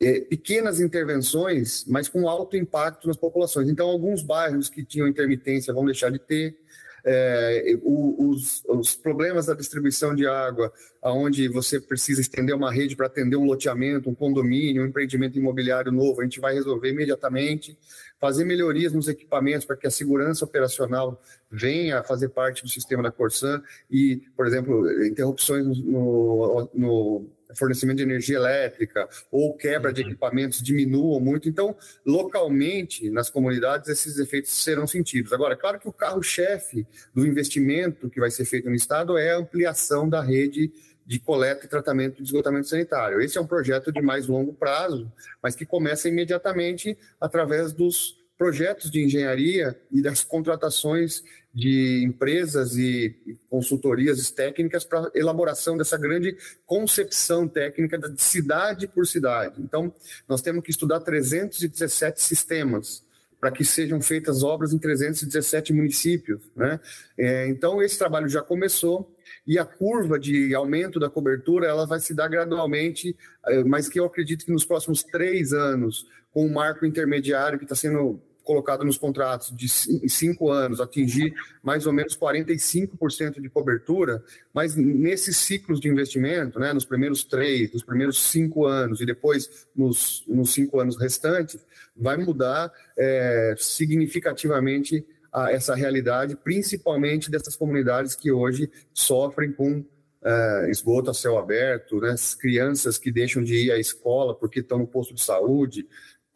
é, 0.00 0.20
pequenas 0.20 0.80
intervenções, 0.80 1.84
mas 1.86 2.08
com 2.08 2.28
alto 2.28 2.56
impacto 2.56 3.08
nas 3.08 3.16
populações. 3.16 3.68
Então, 3.68 3.88
alguns 3.88 4.22
bairros 4.22 4.68
que 4.68 4.84
tinham 4.84 5.08
intermitência 5.08 5.74
vão 5.74 5.84
deixar 5.84 6.10
de 6.10 6.20
ter, 6.20 6.56
é, 7.04 7.78
os, 7.82 8.62
os, 8.66 8.94
problemas 8.94 9.46
da 9.46 9.54
distribuição 9.54 10.14
de 10.14 10.26
água, 10.26 10.72
aonde 11.02 11.48
você 11.48 11.80
precisa 11.80 12.20
estender 12.20 12.54
uma 12.54 12.72
rede 12.72 12.96
para 12.96 13.06
atender 13.06 13.36
um 13.36 13.44
loteamento, 13.44 14.10
um 14.10 14.14
condomínio, 14.14 14.82
um 14.82 14.86
empreendimento 14.86 15.38
imobiliário 15.38 15.92
novo, 15.92 16.20
a 16.20 16.24
gente 16.24 16.40
vai 16.40 16.54
resolver 16.54 16.90
imediatamente, 16.90 17.78
fazer 18.20 18.44
melhorias 18.44 18.92
nos 18.92 19.08
equipamentos 19.08 19.64
para 19.64 19.76
que 19.76 19.86
a 19.86 19.90
segurança 19.90 20.44
operacional 20.44 21.20
venha 21.50 22.00
a 22.00 22.04
fazer 22.04 22.28
parte 22.30 22.62
do 22.62 22.68
sistema 22.68 23.02
da 23.02 23.10
Corsan 23.10 23.62
e, 23.90 24.22
por 24.36 24.46
exemplo, 24.46 24.90
interrupções 25.04 25.64
no, 25.66 26.68
no 26.74 27.37
fornecimento 27.54 27.98
de 27.98 28.02
energia 28.02 28.36
elétrica 28.36 29.08
ou 29.30 29.54
quebra 29.54 29.92
de 29.92 30.02
uhum. 30.02 30.08
equipamentos 30.08 30.62
diminuam 30.62 31.20
muito. 31.20 31.48
Então, 31.48 31.76
localmente, 32.04 33.10
nas 33.10 33.30
comunidades, 33.30 33.88
esses 33.88 34.18
efeitos 34.18 34.50
serão 34.52 34.86
sentidos. 34.86 35.32
Agora, 35.32 35.56
claro 35.56 35.78
que 35.78 35.88
o 35.88 35.92
carro-chefe 35.92 36.86
do 37.14 37.26
investimento 37.26 38.10
que 38.10 38.20
vai 38.20 38.30
ser 38.30 38.44
feito 38.44 38.68
no 38.68 38.74
Estado 38.74 39.16
é 39.16 39.32
a 39.32 39.38
ampliação 39.38 40.08
da 40.08 40.20
rede 40.20 40.72
de 41.06 41.18
coleta 41.18 41.64
e 41.64 41.68
tratamento 41.68 42.16
de 42.16 42.24
esgotamento 42.24 42.68
sanitário. 42.68 43.20
Esse 43.20 43.38
é 43.38 43.40
um 43.40 43.46
projeto 43.46 43.90
de 43.90 44.02
mais 44.02 44.26
longo 44.26 44.52
prazo, 44.52 45.10
mas 45.42 45.56
que 45.56 45.64
começa 45.64 46.06
imediatamente 46.06 46.98
através 47.18 47.72
dos 47.72 48.18
projetos 48.36 48.90
de 48.90 49.02
engenharia 49.02 49.76
e 49.90 50.02
das 50.02 50.22
contratações 50.22 51.24
de 51.58 52.04
empresas 52.04 52.76
e 52.76 53.16
consultorias 53.50 54.30
técnicas 54.30 54.84
para 54.84 55.10
elaboração 55.12 55.76
dessa 55.76 55.98
grande 55.98 56.36
concepção 56.64 57.48
técnica 57.48 57.98
de 57.98 58.22
cidade 58.22 58.86
por 58.86 59.04
cidade. 59.04 59.60
Então, 59.60 59.92
nós 60.28 60.40
temos 60.40 60.62
que 60.62 60.70
estudar 60.70 61.00
317 61.00 62.22
sistemas 62.22 63.02
para 63.40 63.50
que 63.50 63.64
sejam 63.64 64.00
feitas 64.00 64.44
obras 64.44 64.72
em 64.72 64.78
317 64.78 65.72
municípios. 65.72 66.40
Né? 66.54 66.78
É, 67.18 67.48
então, 67.48 67.82
esse 67.82 67.98
trabalho 67.98 68.28
já 68.28 68.40
começou 68.40 69.12
e 69.44 69.58
a 69.58 69.64
curva 69.64 70.16
de 70.16 70.54
aumento 70.54 71.00
da 71.00 71.10
cobertura 71.10 71.66
ela 71.66 71.86
vai 71.86 71.98
se 71.98 72.14
dar 72.14 72.28
gradualmente, 72.28 73.16
é, 73.46 73.64
mas 73.64 73.88
que 73.88 73.98
eu 73.98 74.04
acredito 74.04 74.44
que 74.44 74.52
nos 74.52 74.64
próximos 74.64 75.02
três 75.02 75.52
anos, 75.52 76.06
com 76.30 76.46
o 76.46 76.54
marco 76.54 76.86
intermediário 76.86 77.58
que 77.58 77.64
está 77.64 77.74
sendo 77.74 78.22
colocado 78.48 78.82
nos 78.82 78.96
contratos 78.96 79.54
de 79.54 79.68
cinco 79.68 80.50
anos, 80.50 80.80
atingir 80.80 81.34
mais 81.62 81.86
ou 81.86 81.92
menos 81.92 82.16
45% 82.16 83.42
de 83.42 83.50
cobertura, 83.50 84.24
mas 84.54 84.74
nesses 84.74 85.36
ciclos 85.36 85.78
de 85.78 85.86
investimento, 85.86 86.58
né, 86.58 86.72
nos 86.72 86.86
primeiros 86.86 87.24
três, 87.24 87.70
nos 87.74 87.82
primeiros 87.82 88.22
cinco 88.30 88.64
anos 88.64 89.02
e 89.02 89.06
depois 89.06 89.68
nos, 89.76 90.24
nos 90.26 90.54
cinco 90.54 90.80
anos 90.80 90.98
restantes, 90.98 91.62
vai 91.94 92.16
mudar 92.16 92.72
é, 92.96 93.54
significativamente 93.58 95.04
a, 95.30 95.52
essa 95.52 95.74
realidade, 95.74 96.34
principalmente 96.34 97.30
dessas 97.30 97.54
comunidades 97.54 98.16
que 98.16 98.32
hoje 98.32 98.70
sofrem 98.94 99.52
com 99.52 99.84
é, 100.24 100.70
esgoto 100.70 101.10
a 101.10 101.14
céu 101.14 101.36
aberto, 101.36 102.00
né, 102.00 102.14
crianças 102.40 102.96
que 102.96 103.12
deixam 103.12 103.42
de 103.42 103.66
ir 103.66 103.72
à 103.72 103.78
escola 103.78 104.34
porque 104.34 104.60
estão 104.60 104.78
no 104.78 104.86
posto 104.86 105.12
de 105.12 105.22
saúde, 105.22 105.86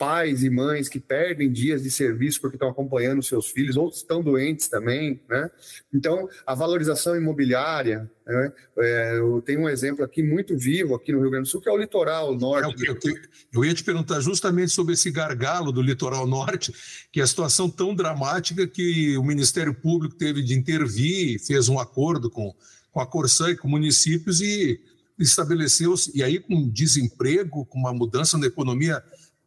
pais 0.03 0.43
e 0.43 0.51
mães 0.51 0.89
que 0.89 0.99
perdem 0.99 1.53
dias 1.53 1.85
de 1.85 1.89
serviço 1.89 2.41
porque 2.41 2.57
estão 2.57 2.69
acompanhando 2.69 3.23
seus 3.23 3.47
filhos, 3.47 3.77
outros 3.77 4.01
estão 4.01 4.21
doentes 4.21 4.67
também, 4.67 5.21
né? 5.29 5.49
Então, 5.95 6.29
a 6.45 6.57
valorização 6.57 7.15
imobiliária, 7.15 8.11
né? 8.27 8.53
é, 8.79 9.19
eu 9.19 9.41
tenho 9.43 9.61
um 9.61 9.69
exemplo 9.69 10.05
aqui 10.05 10.21
muito 10.21 10.59
vivo 10.59 10.97
aqui 10.97 11.13
no 11.13 11.21
Rio 11.21 11.31
Grande 11.31 11.45
do 11.45 11.51
Sul, 11.53 11.61
que 11.61 11.69
é 11.69 11.73
o 11.73 11.77
litoral 11.77 12.37
norte. 12.37 12.85
É, 12.85 12.91
eu, 12.91 12.95
eu, 12.95 13.17
eu 13.55 13.65
ia 13.65 13.73
te 13.73 13.85
perguntar 13.85 14.19
justamente 14.19 14.73
sobre 14.73 14.95
esse 14.95 15.09
gargalo 15.09 15.71
do 15.71 15.81
litoral 15.81 16.27
norte, 16.27 16.75
que 17.13 17.21
é 17.21 17.23
a 17.23 17.27
situação 17.27 17.71
tão 17.71 17.95
dramática 17.95 18.67
que 18.67 19.17
o 19.17 19.23
Ministério 19.23 19.73
Público 19.73 20.17
teve 20.17 20.43
de 20.43 20.53
intervir, 20.53 21.39
fez 21.39 21.69
um 21.69 21.79
acordo 21.79 22.29
com, 22.29 22.53
com 22.91 22.99
a 22.99 23.07
Corsã 23.07 23.51
e 23.51 23.57
com 23.57 23.69
municípios 23.69 24.41
e 24.41 24.81
estabeleceu, 25.17 25.95
e 26.13 26.25
aí 26.25 26.41
com 26.41 26.69
desemprego, 26.69 27.65
com 27.67 27.79
uma 27.79 27.93
mudança 27.93 28.37
na 28.37 28.49
economia 28.49 29.01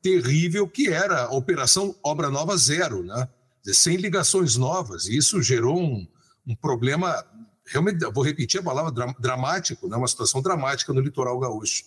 terrível 0.05 0.67
que 0.67 0.87
era 0.87 1.23
a 1.23 1.31
Operação 1.31 1.95
Obra 2.03 2.29
Nova 2.29 2.55
Zero, 2.55 3.01
né? 3.01 3.27
sem 3.63 3.97
ligações 3.97 4.55
novas. 4.55 5.07
E 5.07 5.17
isso 5.17 5.41
gerou 5.41 5.79
um, 5.79 6.07
um 6.47 6.55
problema, 6.55 7.25
realmente, 7.65 8.05
vou 8.13 8.23
repetir 8.23 8.59
a 8.59 8.63
palavra, 8.63 8.91
dramático, 9.19 9.87
né? 9.87 9.97
uma 9.97 10.07
situação 10.07 10.43
dramática 10.43 10.93
no 10.93 11.01
litoral 11.01 11.39
gaúcho. 11.39 11.85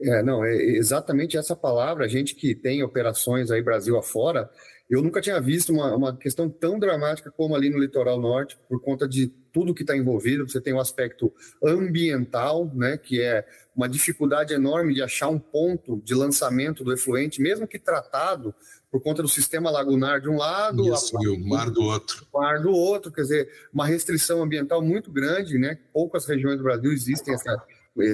É, 0.00 0.24
não, 0.24 0.44
é 0.44 0.56
exatamente 0.56 1.36
essa 1.36 1.54
palavra. 1.54 2.04
A 2.04 2.08
gente 2.08 2.34
que 2.34 2.52
tem 2.52 2.82
operações 2.82 3.48
aí 3.52 3.62
Brasil 3.62 3.96
afora, 3.96 4.50
eu 4.92 5.00
nunca 5.00 5.22
tinha 5.22 5.40
visto 5.40 5.72
uma, 5.72 5.96
uma 5.96 6.14
questão 6.14 6.50
tão 6.50 6.78
dramática 6.78 7.30
como 7.30 7.56
ali 7.56 7.70
no 7.70 7.78
litoral 7.78 8.20
norte, 8.20 8.58
por 8.68 8.78
conta 8.78 9.08
de 9.08 9.28
tudo 9.50 9.72
que 9.72 9.82
está 9.82 9.96
envolvido. 9.96 10.46
Você 10.46 10.60
tem 10.60 10.74
o 10.74 10.76
um 10.76 10.80
aspecto 10.80 11.32
ambiental, 11.64 12.70
né, 12.74 12.98
que 12.98 13.18
é 13.22 13.46
uma 13.74 13.88
dificuldade 13.88 14.52
enorme 14.52 14.92
de 14.92 15.02
achar 15.02 15.28
um 15.28 15.38
ponto 15.38 15.98
de 16.04 16.14
lançamento 16.14 16.84
do 16.84 16.92
efluente, 16.92 17.40
mesmo 17.40 17.66
que 17.66 17.78
tratado 17.78 18.54
por 18.90 19.00
conta 19.02 19.22
do 19.22 19.28
sistema 19.28 19.70
lagunar 19.70 20.20
de 20.20 20.28
um 20.28 20.36
lado, 20.36 20.86
Isso, 20.92 21.16
a, 21.16 21.24
e 21.24 21.28
o 21.28 21.40
mar 21.40 21.70
do 21.70 21.82
outro. 21.82 22.26
O 22.30 22.38
mar 22.38 22.60
do 22.60 22.70
outro, 22.70 23.10
quer 23.10 23.22
dizer, 23.22 23.48
uma 23.72 23.86
restrição 23.86 24.42
ambiental 24.42 24.82
muito 24.82 25.10
grande, 25.10 25.56
né? 25.56 25.78
Poucas 25.90 26.26
regiões 26.26 26.58
do 26.58 26.64
Brasil 26.64 26.92
existem 26.92 27.32
essa 27.32 27.56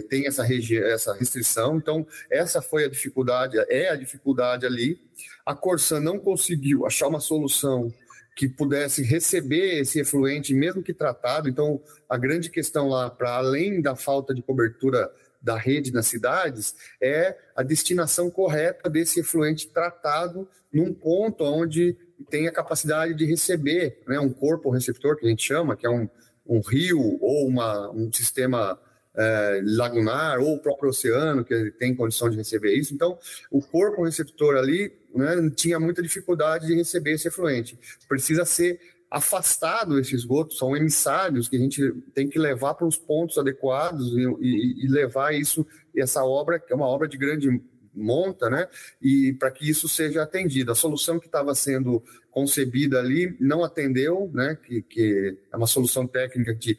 tem 0.08 0.26
essa, 0.26 0.44
essa 0.44 1.14
restrição, 1.14 1.76
então 1.76 2.06
essa 2.30 2.60
foi 2.60 2.84
a 2.84 2.88
dificuldade, 2.88 3.56
é 3.68 3.90
a 3.90 3.96
dificuldade 3.96 4.66
ali. 4.66 5.00
A 5.46 5.54
Corsã 5.54 6.00
não 6.00 6.18
conseguiu 6.18 6.86
achar 6.86 7.08
uma 7.08 7.20
solução 7.20 7.92
que 8.38 8.48
pudesse 8.48 9.02
receber 9.02 9.80
esse 9.80 9.98
efluente, 9.98 10.54
mesmo 10.54 10.80
que 10.80 10.94
tratado. 10.94 11.48
Então, 11.48 11.82
a 12.08 12.16
grande 12.16 12.48
questão 12.48 12.88
lá, 12.88 13.10
para 13.10 13.36
além 13.36 13.82
da 13.82 13.96
falta 13.96 14.32
de 14.32 14.42
cobertura 14.42 15.10
da 15.42 15.56
rede 15.56 15.92
nas 15.92 16.06
cidades, 16.06 16.74
é 17.02 17.36
a 17.56 17.64
destinação 17.64 18.30
correta 18.30 18.88
desse 18.88 19.20
efluente 19.20 19.68
tratado 19.68 20.48
num 20.72 20.94
ponto 20.94 21.42
onde 21.42 21.96
tem 22.30 22.46
a 22.46 22.52
capacidade 22.52 23.14
de 23.14 23.24
receber, 23.24 24.02
né, 24.06 24.20
um 24.20 24.32
corpo 24.32 24.70
receptor, 24.70 25.16
que 25.16 25.26
a 25.26 25.28
gente 25.28 25.42
chama, 25.42 25.76
que 25.76 25.86
é 25.86 25.90
um, 25.90 26.08
um 26.46 26.60
rio 26.60 27.18
ou 27.20 27.46
uma, 27.46 27.90
um 27.90 28.12
sistema 28.12 28.78
é, 29.18 29.60
lagunar 29.64 30.38
ou 30.38 30.54
o 30.54 30.58
próprio 30.60 30.90
oceano 30.90 31.44
que 31.44 31.72
tem 31.72 31.94
condição 31.94 32.30
de 32.30 32.36
receber 32.36 32.74
isso. 32.74 32.94
Então, 32.94 33.18
o 33.50 33.60
corpo 33.60 34.04
receptor 34.04 34.56
ali 34.56 34.92
né, 35.12 35.50
tinha 35.56 35.80
muita 35.80 36.00
dificuldade 36.00 36.68
de 36.68 36.74
receber 36.74 37.12
esse 37.12 37.26
efluente. 37.26 37.76
Precisa 38.08 38.44
ser 38.44 38.80
afastado 39.10 39.98
esse 39.98 40.14
esgoto, 40.14 40.54
são 40.54 40.76
emissários 40.76 41.48
que 41.48 41.56
a 41.56 41.58
gente 41.58 41.92
tem 42.14 42.28
que 42.28 42.38
levar 42.38 42.74
para 42.74 42.86
os 42.86 42.96
pontos 42.96 43.38
adequados 43.38 44.12
e, 44.12 44.20
e, 44.40 44.84
e 44.84 44.88
levar 44.88 45.34
isso, 45.34 45.66
essa 45.96 46.22
obra, 46.22 46.58
que 46.60 46.72
é 46.72 46.76
uma 46.76 46.86
obra 46.86 47.08
de 47.08 47.16
grande 47.16 47.60
monta, 47.98 48.48
né? 48.48 48.68
E 49.02 49.32
para 49.34 49.50
que 49.50 49.68
isso 49.68 49.88
seja 49.88 50.22
atendido. 50.22 50.72
A 50.72 50.74
solução 50.74 51.18
que 51.18 51.26
estava 51.26 51.54
sendo 51.54 52.02
concebida 52.30 52.98
ali 52.98 53.36
não 53.40 53.64
atendeu, 53.64 54.30
né? 54.32 54.56
Que, 54.62 54.82
que 54.82 55.36
é 55.52 55.56
uma 55.56 55.66
solução 55.66 56.06
técnica 56.06 56.54
de 56.54 56.78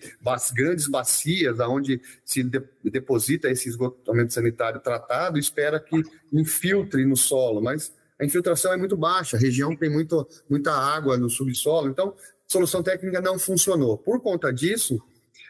grandes 0.53 0.87
bacias, 0.87 1.59
aonde 1.59 2.01
se 2.23 2.43
de, 2.43 2.61
deposita 2.83 3.49
esse 3.49 3.69
esgotamento 3.69 4.33
sanitário 4.33 4.79
tratado, 4.79 5.37
espera 5.37 5.79
que 5.79 6.01
infiltre 6.31 7.05
no 7.05 7.17
solo, 7.17 7.61
mas 7.61 7.93
a 8.19 8.25
infiltração 8.25 8.73
é 8.73 8.77
muito 8.77 8.97
baixa, 8.97 9.37
a 9.37 9.39
região 9.39 9.75
tem 9.75 9.89
muito, 9.89 10.27
muita 10.49 10.71
água 10.71 11.17
no 11.17 11.29
subsolo, 11.29 11.89
então 11.89 12.09
a 12.09 12.51
solução 12.51 12.83
técnica 12.83 13.21
não 13.21 13.39
funcionou. 13.39 13.97
Por 13.97 14.21
conta 14.21 14.51
disso, 14.51 15.01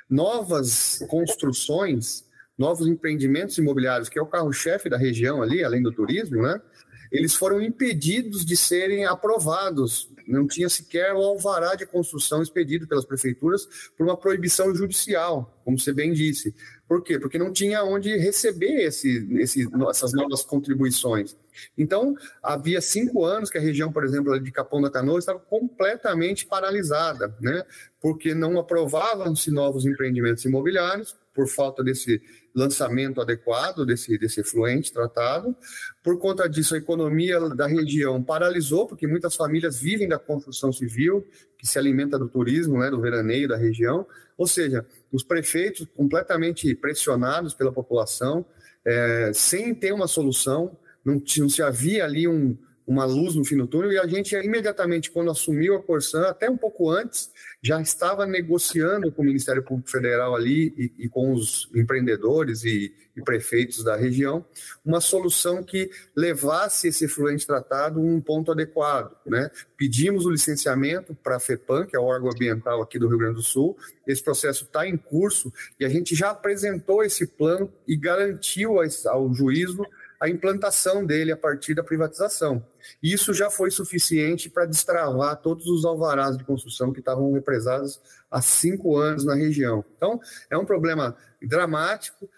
novas 0.10 1.04
construções 1.10 2.29
novos 2.60 2.86
empreendimentos 2.88 3.58
imobiliários, 3.58 4.10
que 4.10 4.20
é 4.20 4.22
o 4.22 4.28
carro-chefe 4.28 4.90
da 4.90 4.98
região 4.98 5.42
ali, 5.42 5.64
além 5.64 5.82
do 5.82 5.94
turismo, 5.94 6.42
né? 6.42 6.62
Eles 7.10 7.34
foram 7.34 7.62
impedidos 7.62 8.46
de 8.46 8.56
serem 8.56 9.06
aprovados. 9.06 10.12
Não 10.28 10.46
tinha 10.46 10.70
sequer 10.70 11.14
o 11.14 11.24
alvará 11.24 11.74
de 11.74 11.86
construção 11.88 12.44
expedido 12.44 12.86
pelas 12.88 13.06
prefeituras 13.06 13.68
por 13.98 14.06
uma 14.06 14.16
proibição 14.16 14.76
judicial, 14.76 15.60
como 15.64 15.80
você 15.80 15.92
bem 15.92 16.14
disse. 16.14 16.54
Por 16.90 17.04
quê? 17.04 17.20
Porque 17.20 17.38
não 17.38 17.54
tinha 17.54 17.84
onde 17.84 18.18
receber 18.18 18.82
esse, 18.82 19.28
esse, 19.40 19.70
essas 19.92 20.12
novas 20.12 20.42
contribuições. 20.42 21.38
Então, 21.78 22.16
havia 22.42 22.82
cinco 22.82 23.24
anos 23.24 23.52
que 23.52 23.60
a 23.60 23.62
região, 23.62 23.92
por 23.92 24.04
exemplo, 24.04 24.40
de 24.40 24.52
Capão 24.52 24.82
da 24.82 24.90
Canoa 24.90 25.20
estava 25.20 25.38
completamente 25.38 26.48
paralisada, 26.48 27.36
né? 27.40 27.64
porque 28.02 28.34
não 28.34 28.58
aprovavam-se 28.58 29.52
novos 29.52 29.86
empreendimentos 29.86 30.44
imobiliários, 30.46 31.16
por 31.32 31.48
falta 31.48 31.84
desse 31.84 32.22
lançamento 32.56 33.22
adequado 33.22 33.86
desse, 33.86 34.18
desse 34.18 34.42
efluente 34.42 34.92
tratado. 34.92 35.56
Por 36.04 36.18
conta 36.18 36.50
disso, 36.50 36.76
a 36.76 36.78
economia 36.80 37.40
da 37.56 37.68
região 37.68 38.22
paralisou, 38.22 38.88
porque 38.88 39.08
muitas 39.08 39.36
famílias 39.36 39.80
vivem 39.80 40.08
da 40.08 40.20
construção 40.20 40.74
civil, 40.74 41.26
que 41.58 41.68
se 41.68 41.78
alimenta 41.78 42.18
do 42.18 42.28
turismo, 42.28 42.80
né, 42.80 42.90
do 42.90 43.00
veraneio 43.00 43.48
da 43.48 43.56
região. 43.56 44.06
Ou 44.40 44.48
seja, 44.48 44.86
os 45.12 45.22
prefeitos 45.22 45.86
completamente 45.94 46.74
pressionados 46.74 47.54
pela 47.54 47.74
população, 47.74 48.46
é, 48.86 49.32
sem 49.34 49.76
ter 49.76 49.92
uma 49.92 50.08
solução, 50.08 50.78
não, 51.04 51.22
não 51.38 51.50
se 51.50 51.62
havia 51.62 52.06
ali 52.06 52.26
um, 52.26 52.58
uma 52.90 53.06
luz 53.06 53.36
no 53.36 53.46
fim 53.46 53.56
do 53.56 53.68
túnel, 53.68 53.92
e 53.92 54.00
a 54.00 54.08
gente 54.08 54.36
imediatamente, 54.36 55.12
quando 55.12 55.30
assumiu 55.30 55.76
a 55.76 55.84
Corsã, 55.84 56.24
até 56.24 56.50
um 56.50 56.58
pouco 56.58 56.90
antes, 56.90 57.30
já 57.62 57.80
estava 57.80 58.26
negociando 58.26 59.12
com 59.12 59.22
o 59.22 59.26
Ministério 59.26 59.62
Público 59.62 59.92
Federal 59.92 60.36
ali 60.36 60.74
e, 60.76 61.06
e 61.06 61.08
com 61.08 61.32
os 61.32 61.70
empreendedores 61.76 62.64
e, 62.64 62.92
e, 63.16 63.22
prefeitos 63.22 63.84
da 63.84 63.96
região, 63.96 64.44
uma 64.84 65.00
solução 65.00 65.62
que 65.62 65.92
levasse 66.16 66.88
esse 66.88 67.06
efluente 67.06 67.46
tratado 67.46 68.00
a 68.00 68.04
um 68.04 68.20
ponto 68.20 68.52
adequado. 68.52 69.16
Né? 69.24 69.52
Pedimos 69.78 70.26
o 70.26 70.32
licenciamento 70.32 71.14
para 71.14 71.36
a 71.36 71.40
FEPAM, 71.40 71.86
que 71.86 71.96
é 71.96 72.00
o 72.00 72.06
órgão 72.06 72.32
ambiental 72.32 72.82
aqui 72.82 72.98
do 72.98 73.08
Rio 73.08 73.20
Grande 73.20 73.36
do 73.36 73.44
Sul, 73.44 73.78
esse 74.08 74.24
processo 74.24 74.64
está 74.64 74.88
em 74.88 74.98
curso 74.98 75.54
e 75.80 75.86
a 75.86 75.90
gente 75.90 76.16
já 76.16 76.32
apresentou 76.32 77.04
esse 77.04 77.28
plano 77.28 77.72
e 77.88 77.96
garantiu 77.96 78.78
ao 79.06 79.32
juízo 79.32 79.86
a 80.20 80.28
implantação 80.28 81.06
dele 81.06 81.32
a 81.32 81.38
partir 81.38 81.74
da 81.74 81.84
privatização. 81.84 82.64
Isso 83.02 83.34
já 83.34 83.50
foi 83.50 83.72
suficiente 83.72 84.50
para 84.50 84.66
destravar 84.66 85.38
todos 85.38 85.66
os 85.68 85.86
alvarás 85.86 86.38
de 86.38 86.44
construção 86.44 86.92
que 86.92 87.00
estavam 87.00 87.32
represados 87.32 88.00
há 88.30 88.42
cinco 88.42 88.98
anos 88.98 89.24
na 89.24 89.34
região. 89.34 89.84
Então, 89.96 90.20
é 90.50 90.58
um 90.58 90.66
problema 90.66 91.16
dramático 91.42 92.30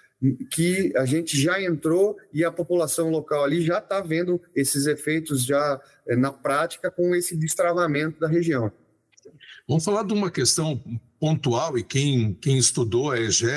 que 0.52 0.94
a 0.96 1.06
gente 1.06 1.36
já 1.42 1.60
entrou 1.60 2.16
e 2.32 2.46
a 2.46 2.52
população 2.52 3.10
local 3.10 3.44
ali 3.44 3.62
já 3.64 3.80
está 3.80 4.02
vendo 4.02 4.40
esses 4.56 4.86
efeitos 4.86 5.44
já 5.44 5.82
eh, 6.08 6.16
na 6.16 6.32
prática 6.32 6.92
com 6.92 7.16
esse 7.16 7.36
destravamento 7.36 8.20
da 8.20 8.28
região. 8.28 8.72
Vamos 9.68 9.84
falar 9.84 10.04
de 10.04 10.14
uma 10.14 10.30
questão 10.30 10.80
pontual 11.20 11.76
e 11.78 11.84
quem, 11.84 12.36
quem 12.36 12.58
estudou 12.58 13.12
a 13.12 13.20
EGE 13.20 13.48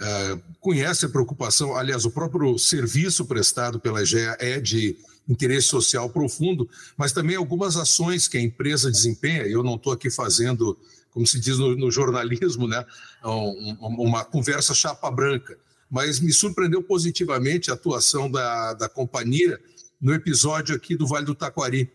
é, 0.00 0.38
conhece 0.60 1.06
a 1.06 1.08
preocupação, 1.08 1.76
aliás, 1.76 2.04
o 2.04 2.10
próprio 2.10 2.58
serviço 2.58 3.24
prestado 3.24 3.78
pela 3.78 4.02
EGEA 4.02 4.36
é 4.40 4.60
de 4.60 4.96
interesse 5.28 5.68
social 5.68 6.10
profundo, 6.10 6.68
mas 6.96 7.12
também 7.12 7.36
algumas 7.36 7.76
ações 7.76 8.28
que 8.28 8.36
a 8.36 8.40
empresa 8.40 8.90
desempenha. 8.90 9.42
Eu 9.42 9.62
não 9.62 9.76
estou 9.76 9.92
aqui 9.92 10.10
fazendo, 10.10 10.76
como 11.10 11.26
se 11.26 11.40
diz 11.40 11.58
no, 11.58 11.76
no 11.76 11.90
jornalismo, 11.90 12.66
né, 12.66 12.84
um, 13.24 13.76
uma 13.80 14.24
conversa 14.24 14.74
chapa 14.74 15.10
branca, 15.10 15.56
mas 15.90 16.20
me 16.20 16.32
surpreendeu 16.32 16.82
positivamente 16.82 17.70
a 17.70 17.74
atuação 17.74 18.30
da, 18.30 18.74
da 18.74 18.88
companhia 18.88 19.58
no 20.00 20.12
episódio 20.12 20.74
aqui 20.74 20.96
do 20.96 21.06
Vale 21.06 21.24
do 21.24 21.34
Taquari, 21.34 21.90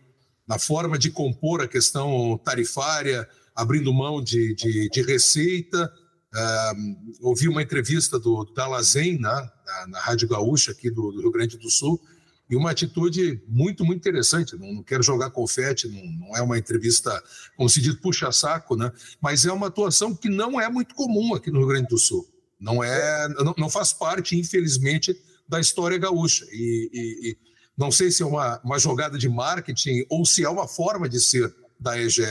na 0.48 0.58
forma 0.58 0.98
de 0.98 1.12
compor 1.12 1.62
a 1.62 1.68
questão 1.68 2.40
tarifária, 2.44 3.28
abrindo 3.56 3.94
mão 3.94 4.24
de, 4.24 4.56
de, 4.56 4.90
de 4.90 5.02
receita. 5.02 5.94
Uh, 6.32 7.28
ouvi 7.28 7.48
uma 7.48 7.62
entrevista 7.62 8.20
do 8.20 8.46
Dalazen 8.56 9.18
né, 9.18 9.50
na, 9.66 9.88
na 9.88 10.00
Rádio 10.00 10.28
Gaúcha, 10.28 10.72
aqui 10.72 10.90
do, 10.92 11.12
do, 11.12 11.22
Rio 11.22 11.32
Grande 11.32 11.58
do 11.58 11.70
Sul, 11.72 12.00
e 12.48 12.56
uma 12.56 12.70
atitude 12.70 13.42
muito, 13.48 13.84
muito 13.84 14.00
interessante. 14.00 14.56
Não, 14.56 14.74
não 14.74 14.84
quero 14.84 15.02
jogar 15.02 15.32
confete, 15.32 15.88
não, 15.88 16.28
não, 16.28 16.38
é 16.38 16.42
uma 16.42 16.58
entrevista, 16.58 17.24
como 17.58 17.68
se 17.68 17.82
diz, 17.82 17.96
puxa-saco, 17.96 18.76
né? 18.76 18.92
mas 19.20 19.46
é 19.46 19.52
uma 19.52 19.68
atuação 19.68 20.16
que 20.16 20.30
não 20.30 20.62
é 20.62 20.70
muito 20.70 20.94
comum 20.94 21.34
aqui 21.34 21.50
no 21.50 21.60
Rio 21.60 21.68
Grande 21.68 21.88
do 21.88 21.98
Sul. 21.98 22.28
Não, 22.60 22.84
é, 22.84 23.28
não, 23.30 23.56
não 23.58 23.70
faz 23.70 23.92
parte, 23.92 24.38
infelizmente, 24.38 25.20
da 25.48 25.60
história 25.60 25.98
gaúcha. 25.98 26.46
E, 26.52 26.90
e, 26.94 27.30
e 27.30 27.38
não 27.76 27.90
sei 27.90 28.12
se 28.12 28.22
é 28.22 28.26
uma, 28.26 28.60
uma 28.64 28.78
jogada 28.78 29.18
de 29.18 29.28
marketing 29.28 30.06
ou 30.10 30.26
se 30.26 30.44
é 30.44 30.50
uma 30.50 30.68
forma 30.68 31.10
de 31.10 31.20
ser 31.20 31.56
da 31.80 31.98
EGE 31.98 32.22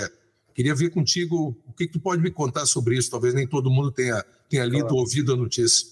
Queria 0.59 0.75
ver 0.75 0.91
contigo 0.91 1.57
o 1.69 1.73
que, 1.73 1.87
que 1.87 1.93
tu 1.93 2.00
pode 2.00 2.21
me 2.21 2.33
contar 2.33 2.67
sobre 2.67 2.97
isso. 2.97 3.09
Talvez 3.09 3.33
nem 3.33 3.47
todo 3.47 3.71
mundo 3.71 3.93
tenha, 3.93 4.25
tenha 4.50 4.65
lido 4.65 4.93
ou 4.93 5.03
ouvido 5.03 5.33
a 5.33 5.37
notícia. 5.37 5.87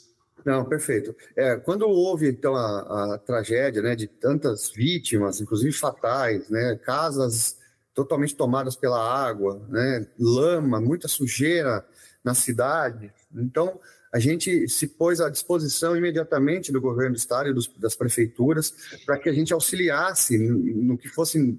Não, 0.45 0.65
perfeito. 0.65 1.15
É, 1.37 1.55
quando 1.55 1.89
houve 1.89 2.29
então 2.29 2.57
a, 2.57 3.15
a, 3.15 3.19
tragédia, 3.19 3.81
né, 3.81 3.95
de 3.95 4.09
tantas 4.09 4.69
vítimas, 4.69 5.41
inclusive 5.41 5.71
fatais, 5.71 6.51
né, 6.51 6.75
casas 6.85 7.59
totalmente 7.95 8.35
tomadas 8.35 8.75
pela 8.75 8.99
água, 8.99 9.65
né, 9.69 10.05
lama, 10.19 10.81
muita 10.81 11.07
sujeira 11.07 11.87
na 12.25 12.35
cidade. 12.35 13.13
Então 13.33 13.79
a 14.13 14.19
gente 14.19 14.69
se 14.69 14.89
pôs 14.89 15.21
à 15.21 15.31
disposição 15.31 15.97
imediatamente 15.97 16.73
do 16.73 16.81
governo 16.81 17.15
do 17.15 17.19
estado 17.19 17.51
e 17.51 17.55
dos, 17.55 17.69
das 17.79 17.95
prefeituras 17.95 18.75
para 19.07 19.17
que 19.17 19.29
a 19.29 19.33
gente 19.33 19.53
auxiliasse 19.53 20.37
no, 20.37 20.59
no 20.59 20.99
que 20.99 21.09
fosse 21.09 21.57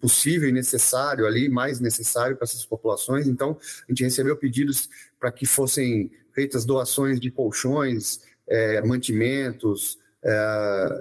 possível 0.00 0.48
e 0.48 0.52
necessário 0.52 1.26
ali, 1.26 1.48
mais 1.48 1.80
necessário 1.80 2.36
para 2.36 2.44
essas 2.44 2.64
populações. 2.64 3.26
Então, 3.26 3.58
a 3.88 3.92
gente 3.92 4.04
recebeu 4.04 4.36
pedidos 4.36 4.88
para 5.18 5.32
que 5.32 5.46
fossem 5.46 6.10
feitas 6.32 6.64
doações 6.64 7.20
de 7.20 7.30
colchões, 7.30 8.20
é, 8.46 8.82
mantimentos, 8.82 9.98
é, 10.22 10.30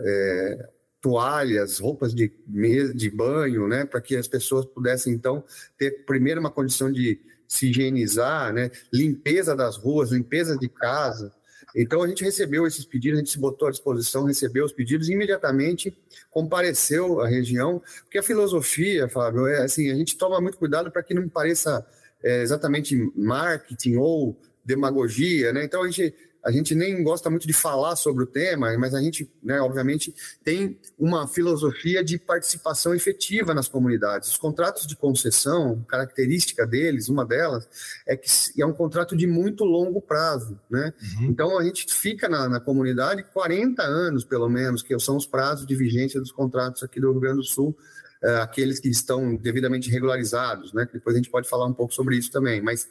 é, 0.06 0.70
toalhas, 1.02 1.80
roupas 1.80 2.14
de, 2.14 2.32
de 2.96 3.10
banho, 3.10 3.68
né, 3.68 3.84
para 3.84 4.00
que 4.00 4.16
as 4.16 4.28
pessoas 4.28 4.66
pudessem, 4.66 5.14
então, 5.14 5.44
ter 5.78 6.06
primeiro 6.06 6.40
uma 6.40 6.50
condição 6.50 6.90
de 6.90 7.20
se 7.46 7.70
higienizar, 7.70 8.54
né, 8.54 8.72
limpeza 8.92 9.56
das 9.56 9.76
ruas, 9.76 10.12
limpeza 10.12 10.58
de 10.58 10.70
casa, 10.70 11.34
então 11.76 12.04
a 12.04 12.08
gente 12.08 12.24
recebeu 12.24 12.68
esses 12.68 12.86
pedidos, 12.86 13.18
a 13.18 13.22
gente 13.22 13.32
se 13.32 13.40
botou 13.40 13.68
à 13.68 13.72
disposição, 13.72 14.26
recebeu 14.26 14.66
os 14.66 14.72
pedidos 14.72 15.10
e 15.10 15.14
imediatamente 15.14 15.98
compareceu 16.30 17.22
à 17.22 17.28
região, 17.28 17.82
porque 18.04 18.18
a 18.18 18.24
filosofia, 18.24 19.10
Fábio, 19.10 19.48
é 19.48 19.64
assim, 19.64 19.92
a 19.92 19.96
gente 19.96 20.18
toma 20.18 20.40
muito 20.40 20.58
cuidado 20.58 20.92
para 20.92 21.04
que 21.04 21.14
não 21.14 21.28
pareça 21.28 21.86
é, 22.24 22.42
exatamente 22.42 22.96
marketing 23.16 23.96
ou 23.96 24.38
demagogia, 24.64 25.52
né? 25.52 25.64
Então 25.64 25.84
a 25.84 25.90
gente 25.90 26.14
a 26.44 26.52
gente 26.52 26.76
nem 26.76 27.02
gosta 27.02 27.30
muito 27.30 27.48
de 27.48 27.54
falar 27.54 27.96
sobre 27.96 28.24
o 28.24 28.28
tema, 28.28 28.78
mas 28.78 28.94
a 28.94 29.02
gente, 29.02 29.32
né, 29.42 29.62
obviamente, 29.62 30.14
tem 30.44 30.78
uma 31.00 31.26
filosofia 31.26 32.04
de 32.04 32.18
participação 32.18 32.94
efetiva 32.94 33.54
nas 33.54 33.70
comunidades. 33.70 34.30
Os 34.32 34.38
contratos 34.38 34.86
de 34.86 34.96
concessão, 34.96 35.84
característica 35.88 36.68
deles, 36.68 37.08
uma 37.08 37.26
delas, 37.26 37.68
é 38.06 38.18
que 38.18 38.30
é 38.62 38.66
um 38.66 38.74
contrato 38.74 39.16
de 39.16 39.26
muito 39.26 39.64
longo 39.64 40.02
prazo. 40.02 40.60
Né? 40.70 40.94
Uhum. 41.18 41.26
Então, 41.28 41.58
a 41.58 41.64
gente 41.64 41.86
fica 41.94 42.28
na, 42.28 42.50
na, 42.50 42.60
comunidade 42.60 43.24
40 43.34 43.82
anos, 43.82 44.26
pelo 44.26 44.50
menos, 44.50 44.84
que 44.84 44.98
são 45.00 45.16
os 45.16 45.26
prazos 45.26 45.66
de 45.66 45.76
vigência 45.76 46.20
dos 46.20 46.32
contratos 46.32 46.84
aqui 46.84 47.00
do 47.00 47.12
Rio 47.12 47.22
Grande 47.22 47.38
do 47.38 47.44
Sul, 47.44 47.78
é, 48.22 48.36
aqueles 48.38 48.82
que 48.82 48.90
estão 48.90 49.36
devidamente 49.36 49.90
regularizados. 49.90 50.74
Né? 50.74 50.88
Depois 50.92 51.16
a 51.16 51.20
gente 51.20 51.30
pode 51.30 51.48
falar 51.48 51.66
um 51.66 51.74
pouco 51.74 51.94
sobre 51.94 52.18
isso 52.18 52.32
também, 52.32 52.62
mas 52.62 52.88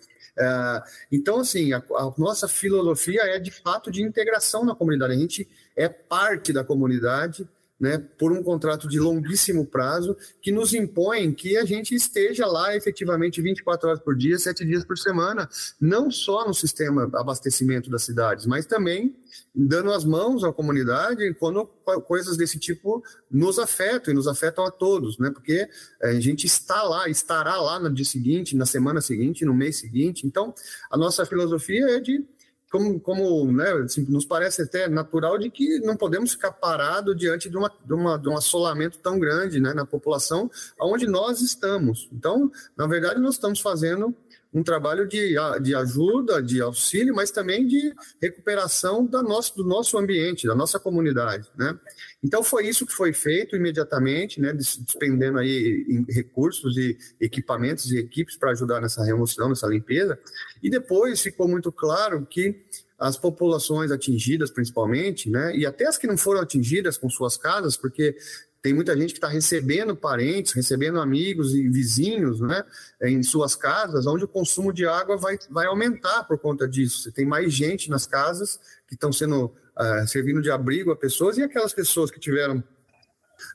então, 1.11 1.41
assim, 1.41 1.73
a, 1.73 1.79
a, 1.79 2.15
nossa 2.17 2.49
filosofia 2.49 3.23
é 3.23 3.39
de 3.39 3.51
fato 3.51 3.91
de 3.91 4.03
integração 4.03 4.65
na 4.65 4.75
comunidade. 4.75 5.13
A 5.13 5.17
gente 5.17 5.49
é 5.77 5.89
parte 5.89 6.53
da 6.53 6.65
comunidade, 6.65 7.47
né, 7.83 7.99
por 8.17 8.31
um 8.31 8.45
contrato 8.45 8.87
de 8.87 9.01
longuíssimo 9.01 9.67
prazo, 9.67 10.17
que 10.41 10.53
nos 10.53 10.73
impõe 10.73 11.33
que 11.33 11.57
a 11.57 11.65
gente 11.65 11.97
esteja 11.97 12.47
lá 12.47 12.77
efetivamente 12.77 13.43
24 13.43 13.89
horas 13.89 14.01
por 14.01 14.15
dia, 14.15 14.39
7 14.39 14.65
dias 14.65 14.85
por 14.85 14.97
semana, 14.97 15.49
não 15.81 16.09
só 16.09 16.47
no 16.47 16.55
sistema 16.55 17.11
abastecimento 17.13 17.91
das 17.91 18.05
cidades, 18.05 18.47
mas 18.47 18.67
também 18.67 19.17
dando 19.53 19.91
as 19.91 20.05
mãos 20.05 20.45
à 20.45 20.53
comunidade 20.53 21.35
quando 21.35 21.67
coisas 22.07 22.37
desse 22.37 22.57
tipo 22.57 23.03
nos 23.29 23.59
afetam 23.59 24.13
e 24.13 24.17
nos 24.17 24.29
afetam 24.29 24.65
a 24.65 24.71
todos, 24.71 25.19
né? 25.19 25.31
Porque 25.31 25.69
a 26.01 26.13
gente 26.21 26.47
está 26.47 26.83
lá, 26.85 27.09
estará 27.09 27.57
lá 27.61 27.81
no 27.81 27.93
dia 27.93 28.05
seguinte, 28.05 28.57
na 28.57 28.67
semana 28.67 29.01
seguinte, 29.01 29.45
no 29.45 29.55
mês 29.55 29.77
seguinte. 29.77 30.25
Então, 30.25 30.55
a 30.89 30.97
nossa 30.97 31.27
filosofia 31.27 31.97
é 31.97 32.01
de 32.01 32.25
como, 32.73 32.99
como 32.99 33.53
né, 33.53 33.71
assim, 33.85 34.03
nos 34.09 34.25
parece 34.25 34.63
até 34.63 34.89
natural 34.89 35.37
de 35.37 35.51
que 35.51 35.79
não 35.81 35.95
podemos 35.95 36.33
ficar 36.33 36.53
parados 36.53 37.15
diante 37.15 37.51
de, 37.51 37.57
uma, 37.59 37.71
de, 37.85 37.93
uma, 37.93 38.19
de 38.19 38.31
um 38.31 38.37
assolamento 38.37 38.99
tão 38.99 39.19
grande 39.19 39.61
né, 39.61 39.75
na 39.75 39.85
população 39.85 40.51
onde 40.81 41.07
nós 41.07 41.43
estamos. 41.43 42.09
Então, 42.11 42.51
na 42.75 42.87
verdade, 42.87 43.21
nós 43.21 43.35
estamos 43.35 43.61
fazendo 43.61 44.17
um 44.53 44.63
trabalho 44.63 45.09
de, 45.09 45.35
de 45.63 45.75
ajuda, 45.75 46.43
de 46.43 46.61
auxílio, 46.61 47.15
mas 47.15 47.31
também 47.31 47.67
de 47.67 47.93
recuperação 48.21 49.07
da 49.07 49.23
nosso, 49.23 49.57
do 49.57 49.65
nosso 49.65 49.97
ambiente, 49.97 50.47
da 50.47 50.55
nossa 50.55 50.79
comunidade. 50.79 51.51
Né? 51.57 51.79
Então, 52.23 52.43
foi 52.43 52.67
isso 52.67 52.87
que 52.87 52.93
foi 52.93 53.15
feito 53.15 53.57
imediatamente, 53.57 54.41
né, 54.41 54.53
despendendo 54.53 55.39
aí 55.39 56.05
recursos 56.09 56.77
e 56.77 56.99
equipamentos 57.21 57.91
e 57.91 57.99
equipes 57.99 58.37
para 58.37 58.51
ajudar 58.51 58.81
nessa 58.81 59.03
remoção, 59.03 59.49
nessa 59.49 59.67
limpeza. 59.67 60.19
E 60.63 60.69
depois 60.69 61.21
ficou 61.23 61.49
muito 61.49 61.73
claro 61.73 62.27
que 62.27 62.63
as 62.99 63.17
populações 63.17 63.91
atingidas, 63.91 64.51
principalmente, 64.51 65.29
né, 65.31 65.57
e 65.57 65.67
até 65.67 65.87
as 65.87 65.97
que 65.97 66.07
não 66.07 66.17
foram 66.17 66.41
atingidas 66.41 66.99
com 66.99 67.09
suas 67.09 67.37
casas, 67.37 67.77
porque 67.77 68.17
tem 68.63 68.73
muita 68.73 68.97
gente 68.97 69.13
que 69.13 69.19
está 69.19 69.27
recebendo 69.27 69.97
parentes, 69.97 70.53
recebendo 70.53 71.01
amigos 71.01 71.53
e 71.53 71.69
vizinhos 71.69 72.41
né, 72.41 72.65
em 73.03 73.21
suas 73.23 73.57
casas, 73.57 74.07
onde 74.07 74.25
o 74.25 74.29
consumo 74.29 74.73
de 74.73 74.87
água 74.87 75.17
vai, 75.17 75.37
vai 75.51 75.67
aumentar 75.67 76.23
por 76.25 76.39
conta 76.39 76.69
disso. 76.69 77.03
Você 77.03 77.11
tem 77.11 77.27
mais 77.27 77.53
gente 77.53 77.91
nas 77.91 78.07
casas 78.07 78.61
que 78.87 78.95
estão 78.95 79.13
sendo 79.13 79.47
uh, 79.47 80.07
servindo 80.07 80.41
de 80.41 80.51
abrigo 80.51 80.93
a 80.93 80.97
pessoas, 80.97 81.37
e 81.37 81.43
aquelas 81.43 81.73
pessoas 81.73 82.09
que 82.09 82.21
tiveram 82.21 82.63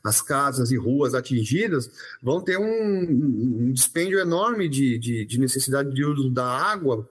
as 0.04 0.22
casas 0.22 0.72
e 0.72 0.78
ruas 0.78 1.14
atingidas 1.14 1.90
vão 2.22 2.42
ter 2.42 2.58
um, 2.58 3.68
um 3.68 3.72
dispêndio 3.72 4.20
enorme 4.20 4.68
de, 4.68 5.00
de, 5.00 5.26
de 5.26 5.40
necessidade 5.40 5.94
de 5.94 6.04
uso 6.04 6.30
da 6.30 6.46
água 6.46 7.10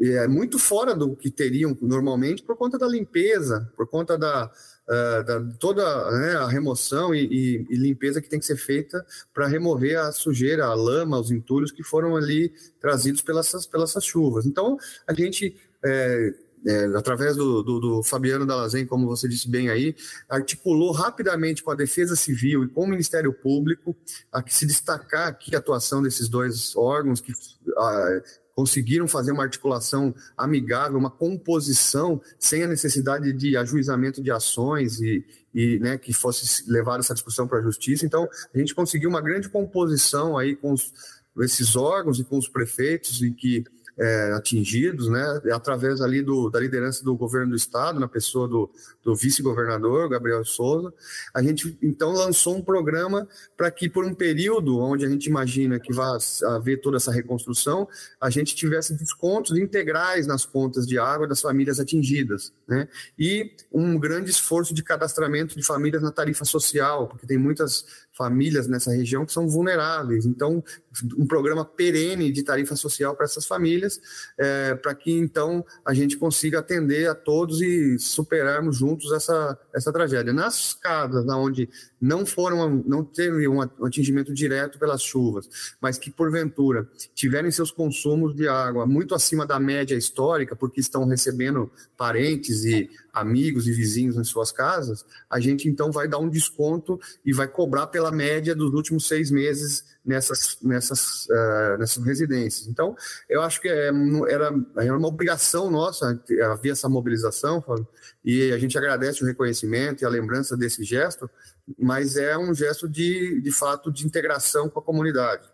é 0.00 0.26
muito 0.26 0.58
fora 0.58 0.94
do 0.94 1.14
que 1.14 1.30
teriam 1.30 1.76
normalmente 1.80 2.42
por 2.42 2.56
conta 2.56 2.76
da 2.76 2.86
limpeza, 2.86 3.70
por 3.76 3.86
conta 3.86 4.18
da, 4.18 4.50
uh, 4.88 5.24
da 5.24 5.40
toda 5.58 6.10
né, 6.12 6.36
a 6.36 6.48
remoção 6.48 7.14
e, 7.14 7.24
e, 7.24 7.66
e, 7.70 7.76
limpeza 7.76 8.20
que 8.20 8.28
tem 8.28 8.38
que 8.38 8.46
ser 8.46 8.56
feita 8.56 9.04
para 9.32 9.46
remover 9.46 9.98
a 9.98 10.12
sujeira, 10.12 10.66
a 10.66 10.74
lama, 10.74 11.18
os 11.18 11.30
entulhos 11.30 11.72
que 11.72 11.82
foram 11.82 12.16
ali 12.16 12.52
trazidos 12.80 13.22
pelas, 13.22 13.66
pelas 13.66 13.94
chuvas. 14.04 14.46
Então, 14.46 14.76
a 15.06 15.12
gente 15.12 15.56
é, 15.84 16.34
é, 16.66 16.84
através 16.96 17.36
do, 17.36 17.62
do, 17.62 17.78
do, 17.78 18.02
Fabiano 18.02 18.46
Dalazen, 18.46 18.86
como 18.86 19.06
você 19.06 19.28
disse 19.28 19.48
bem 19.48 19.68
aí, 19.68 19.94
articulou 20.28 20.92
rapidamente 20.92 21.62
com 21.62 21.70
a 21.70 21.74
Defesa 21.74 22.16
Civil 22.16 22.64
e 22.64 22.68
com 22.68 22.84
o 22.84 22.88
Ministério 22.88 23.32
Público 23.34 23.94
a 24.32 24.42
que 24.42 24.54
se 24.54 24.64
destacar 24.64 25.28
aqui 25.28 25.54
a 25.54 25.58
atuação 25.58 26.02
desses 26.02 26.26
dois 26.26 26.74
órgãos 26.74 27.20
que 27.20 27.32
a, 27.76 28.22
conseguiram 28.54 29.08
fazer 29.08 29.32
uma 29.32 29.42
articulação 29.42 30.14
amigável, 30.36 30.98
uma 30.98 31.10
composição 31.10 32.20
sem 32.38 32.62
a 32.62 32.68
necessidade 32.68 33.32
de 33.32 33.56
ajuizamento 33.56 34.22
de 34.22 34.30
ações 34.30 35.00
e, 35.00 35.24
e 35.52 35.78
né, 35.80 35.98
que 35.98 36.12
fosse 36.12 36.70
levar 36.70 37.00
essa 37.00 37.14
discussão 37.14 37.48
para 37.48 37.58
a 37.58 37.62
justiça. 37.62 38.06
Então, 38.06 38.28
a 38.54 38.58
gente 38.58 38.74
conseguiu 38.74 39.10
uma 39.10 39.20
grande 39.20 39.48
composição 39.48 40.38
aí 40.38 40.54
com 40.54 40.72
os, 40.72 40.92
esses 41.40 41.74
órgãos 41.74 42.20
e 42.20 42.24
com 42.24 42.38
os 42.38 42.48
prefeitos 42.48 43.20
e 43.22 43.30
que 43.32 43.64
é, 43.98 44.32
atingidos, 44.32 45.08
né, 45.08 45.40
através 45.52 46.00
ali 46.00 46.22
do, 46.22 46.50
da 46.50 46.60
liderança 46.60 47.04
do 47.04 47.14
governo 47.16 47.50
do 47.50 47.56
estado, 47.56 48.00
na 48.00 48.08
pessoa 48.08 48.48
do, 48.48 48.70
do 49.02 49.14
vice-governador 49.14 50.08
Gabriel 50.08 50.44
Souza. 50.44 50.92
A 51.32 51.42
gente 51.42 51.76
então 51.82 52.12
lançou 52.12 52.56
um 52.56 52.62
programa 52.62 53.28
para 53.56 53.70
que 53.70 53.88
por 53.88 54.04
um 54.04 54.14
período 54.14 54.78
onde 54.78 55.04
a 55.04 55.08
gente 55.08 55.26
imagina 55.26 55.78
que 55.78 55.92
vai 55.92 56.18
haver 56.44 56.80
toda 56.80 56.96
essa 56.96 57.12
reconstrução, 57.12 57.88
a 58.20 58.30
gente 58.30 58.54
tivesse 58.54 58.94
descontos 58.94 59.56
integrais 59.56 60.26
nas 60.26 60.44
contas 60.44 60.86
de 60.86 60.98
água 60.98 61.26
das 61.26 61.40
famílias 61.40 61.78
atingidas, 61.78 62.52
né? 62.66 62.88
E 63.18 63.52
um 63.72 63.98
grande 63.98 64.30
esforço 64.30 64.74
de 64.74 64.82
cadastramento 64.82 65.56
de 65.56 65.64
famílias 65.64 66.02
na 66.02 66.10
tarifa 66.10 66.44
social, 66.44 67.06
porque 67.08 67.26
tem 67.26 67.38
muitas 67.38 67.84
famílias 68.16 68.68
nessa 68.68 68.92
região 68.92 69.26
que 69.26 69.32
são 69.32 69.48
vulneráveis. 69.48 70.24
Então, 70.24 70.62
um 71.18 71.26
programa 71.26 71.64
perene 71.64 72.30
de 72.30 72.42
tarifa 72.42 72.76
social 72.76 73.14
para 73.16 73.24
essas 73.24 73.46
famílias, 73.46 74.00
é, 74.38 74.74
para 74.74 74.94
que 74.94 75.12
então 75.12 75.64
a 75.84 75.92
gente 75.92 76.16
consiga 76.16 76.60
atender 76.60 77.08
a 77.08 77.14
todos 77.14 77.60
e 77.60 77.98
superarmos 77.98 78.76
juntos 78.76 79.12
essa, 79.12 79.58
essa 79.74 79.92
tragédia. 79.92 80.32
Nas 80.32 80.74
casas 80.74 81.26
onde 81.28 81.68
não 82.00 82.24
foram, 82.24 82.82
não 82.86 83.04
teve 83.04 83.48
um 83.48 83.60
atingimento 83.60 84.32
direto 84.32 84.78
pelas 84.78 85.02
chuvas, 85.02 85.48
mas 85.80 85.98
que 85.98 86.10
porventura 86.10 86.88
tiverem 87.14 87.50
seus 87.50 87.70
consumos 87.70 88.34
de 88.34 88.46
água 88.46 88.86
muito 88.86 89.14
acima 89.14 89.46
da 89.46 89.58
média 89.58 89.96
histórica, 89.96 90.54
porque 90.54 90.80
estão 90.80 91.04
recebendo 91.06 91.70
parentes 91.96 92.64
e 92.64 92.88
amigos 93.14 93.68
e 93.68 93.72
vizinhos 93.72 94.16
em 94.16 94.24
suas 94.24 94.50
casas, 94.50 95.04
a 95.30 95.38
gente 95.38 95.68
então 95.68 95.92
vai 95.92 96.08
dar 96.08 96.18
um 96.18 96.28
desconto 96.28 97.00
e 97.24 97.32
vai 97.32 97.46
cobrar 97.46 97.86
pela 97.86 98.10
média 98.10 98.54
dos 98.54 98.72
últimos 98.74 99.06
seis 99.06 99.30
meses 99.30 99.84
nessas, 100.04 100.58
nessas, 100.60 101.26
uh, 101.26 101.78
nessas 101.78 102.04
residências. 102.04 102.66
Então, 102.66 102.96
eu 103.28 103.40
acho 103.40 103.60
que 103.60 103.68
é, 103.68 103.90
era, 104.28 104.52
era 104.76 104.98
uma 104.98 105.08
obrigação 105.08 105.70
nossa 105.70 106.20
havia 106.52 106.72
essa 106.72 106.88
mobilização, 106.88 107.62
Fábio, 107.62 107.86
e 108.24 108.52
a 108.52 108.58
gente 108.58 108.76
agradece 108.76 109.22
o 109.22 109.26
reconhecimento 109.26 110.02
e 110.02 110.04
a 110.04 110.08
lembrança 110.08 110.56
desse 110.56 110.82
gesto, 110.82 111.30
mas 111.78 112.16
é 112.16 112.36
um 112.36 112.52
gesto 112.52 112.88
de, 112.88 113.40
de 113.40 113.52
fato 113.52 113.92
de 113.92 114.04
integração 114.04 114.68
com 114.68 114.80
a 114.80 114.82
comunidade. 114.82 115.53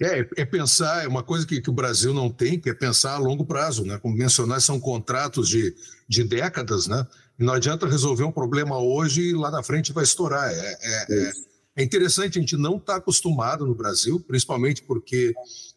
É, 0.00 0.28
é 0.36 0.44
pensar, 0.44 1.04
é 1.04 1.08
uma 1.08 1.22
coisa 1.22 1.46
que, 1.46 1.60
que, 1.60 1.70
o 1.70 1.72
Brasil 1.72 2.12
não 2.12 2.28
tem, 2.28 2.60
que 2.60 2.68
é 2.68 2.74
pensar 2.74 3.14
a 3.14 3.18
longo 3.18 3.46
prazo, 3.46 3.82
né? 3.84 3.98
Como 3.98 4.14
mencionar, 4.14 4.60
são 4.60 4.78
contratos 4.78 5.48
de, 5.48 5.74
de 6.06 6.22
décadas, 6.22 6.86
né? 6.86 7.06
E 7.38 7.44
não 7.44 7.54
adianta 7.54 7.88
resolver 7.88 8.24
um 8.24 8.32
problema 8.32 8.78
hoje 8.78 9.30
e 9.30 9.32
lá 9.32 9.50
na 9.50 9.62
frente 9.62 9.94
vai 9.94 10.04
estourar. 10.04 10.50
É, 10.50 10.78
é, 10.80 11.06
é, 11.08 11.32
é 11.76 11.82
interessante, 11.82 12.38
a 12.38 12.40
gente 12.42 12.58
não 12.58 12.76
está 12.76 12.96
acostumado 12.96 13.66
no 13.66 13.74
Brasil, 13.74 14.20
principalmente 14.20 14.82
porque 14.82 15.32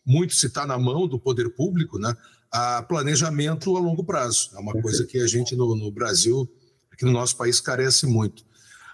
muito 0.05 0.35
se 0.35 0.47
está 0.47 0.65
na 0.65 0.77
mão 0.77 1.07
do 1.07 1.17
poder 1.17 1.49
público, 1.51 1.97
né? 1.97 2.13
A 2.51 2.83
planejamento 2.83 3.77
a 3.77 3.79
longo 3.79 4.03
prazo. 4.03 4.49
É 4.53 4.59
uma 4.59 4.73
coisa 4.73 5.05
que 5.05 5.19
a 5.19 5.27
gente 5.27 5.55
no, 5.55 5.75
no 5.75 5.91
Brasil, 5.91 6.49
aqui 6.91 7.05
no 7.05 7.11
nosso 7.11 7.37
país, 7.37 7.61
carece 7.61 8.05
muito. 8.05 8.41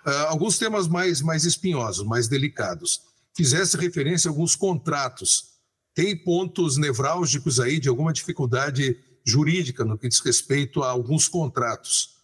Uh, 0.06 0.28
alguns 0.28 0.60
temas 0.60 0.88
mais, 0.88 1.20
mais 1.20 1.46
espinhosos, 1.46 2.06
mais 2.06 2.28
delicados 2.28 3.02
fizesse 3.36 3.78
referência 3.78 4.30
a 4.30 4.32
alguns 4.32 4.56
contratos. 4.56 5.56
Tem 5.94 6.16
pontos 6.16 6.78
nevrálgicos 6.78 7.60
aí 7.60 7.80
de 7.80 7.90
alguma 7.90 8.14
dificuldade 8.14 8.98
jurídica 9.26 9.84
no 9.84 9.98
que 9.98 10.08
diz 10.08 10.20
respeito 10.20 10.84
a 10.84 10.90
alguns 10.90 11.28
contratos. 11.28 12.16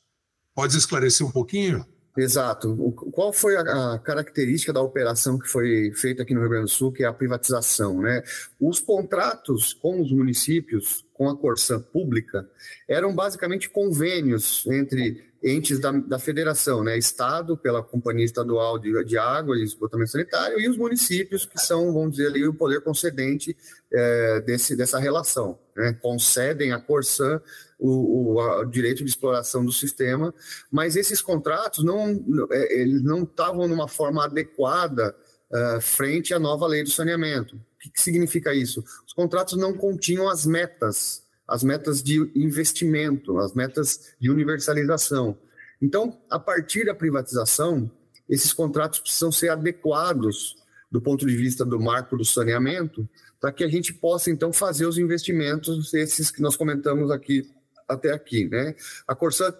Pode 0.54 0.78
esclarecer 0.78 1.26
um 1.26 1.32
pouquinho? 1.32 1.86
Exato. 2.17 2.76
qual 3.13 3.32
foi 3.32 3.56
a, 3.56 3.97
característica 4.00 4.74
da 4.74 4.82
operação 4.82 5.39
que 5.39 5.47
foi 5.47 5.93
feita 5.95 6.24
aqui 6.24 6.34
no 6.34 6.41
Rio 6.41 6.50
Grande 6.50 6.65
do 6.65 6.69
Sul, 6.69 6.91
que 6.91 7.04
é 7.04 7.08
a 7.08 7.13
privatização? 7.13 8.02
Né? 8.02 8.21
Os 8.60 8.80
contratos 8.80 9.74
com 9.74 10.02
os 10.02 10.12
municípios, 10.12 11.06
com 11.13 11.30
a 11.30 11.38
Corsã 11.38 11.80
pública, 11.80 12.50
eram 12.88 13.15
basicamente 13.15 13.69
convênios 13.69 14.65
entre 14.67 15.31
entes 15.44 15.80
da, 15.80 15.92
da 15.92 16.20
federação, 16.20 16.84
né? 16.84 16.98
Estado, 16.98 17.58
pela 17.58 17.82
Companhia 17.82 18.26
Estadual 18.26 18.78
de, 18.78 19.04
de 19.04 19.18
Água 19.18 19.58
e 19.58 19.64
Esgotamento 19.64 20.12
Sanitário, 20.12 20.60
e 20.60 20.70
os 20.70 20.78
municípios, 20.78 21.46
que 21.46 21.60
são, 21.60 21.92
vamos 21.92 22.12
dizer 22.12 22.28
ali, 22.28 22.48
o 22.48 22.54
poder 22.54 22.82
concedente 22.82 23.56
é, 23.92 24.42
desse, 24.42 24.76
dessa 24.76 25.00
relação. 25.00 25.58
Né? 25.76 25.94
Concedem 26.02 26.72
à 26.72 26.80
Corsã 26.80 27.42
o, 27.80 28.36
o, 28.36 28.60
o, 28.60 28.66
direito 28.66 29.04
de 29.04 29.10
exploração 29.10 29.66
do 29.66 29.72
sistema, 29.72 30.34
mas 30.72 30.96
esses 30.96 31.22
contratos 31.22 31.84
não, 31.84 32.48
é, 32.52 32.82
eles 32.82 33.02
não 33.02 33.24
estavam 33.24 33.68
numa 33.68 33.88
forma 33.88 34.24
adequada 34.24 35.16
uh, 35.52 35.82
frente 35.82 36.34
à 36.34 36.40
nova 36.40 36.68
lei 36.68 36.84
do 36.84 36.92
saneamento. 36.92 37.56
O 37.56 37.80
que, 37.80 37.90
que 37.90 38.02
significa 38.02 38.54
isso? 38.54 38.84
Os 39.08 39.14
contratos 39.14 39.58
não 39.58 39.74
continham 39.74 40.30
as 40.30 40.46
metas 40.46 41.24
as 41.52 41.64
metas 41.64 42.02
de 42.02 42.32
investimento, 42.34 43.38
as 43.38 43.54
metas 43.54 44.14
de 44.18 44.32
universalização. 44.32 45.38
Então, 45.82 46.18
a 46.30 46.40
partir 46.40 46.86
da 46.86 46.96
privatização, 46.96 47.92
esses 48.30 48.54
contratos 48.54 49.00
precisam 49.00 49.34
ser 49.34 49.50
adequados 49.50 50.56
do 50.90 51.02
ponto 51.02 51.26
de 51.26 51.36
vista 51.36 51.66
do 51.66 51.78
marco 51.78 52.16
do 52.16 52.24
saneamento, 52.24 53.08
para 53.40 53.52
que 53.52 53.66
a 53.66 53.68
gente 53.68 53.94
possa 53.94 54.32
então 54.32 54.54
fazer 54.54 54.86
os 54.86 54.98
investimentos 54.98 55.94
esses 55.94 56.32
que 56.32 56.42
nós 56.42 56.56
comentamos 56.56 57.12
aqui 57.12 57.50
até 57.86 58.14
aqui, 58.14 58.48
né? 58.48 58.74
A 59.06 59.14
Corsã 59.14 59.54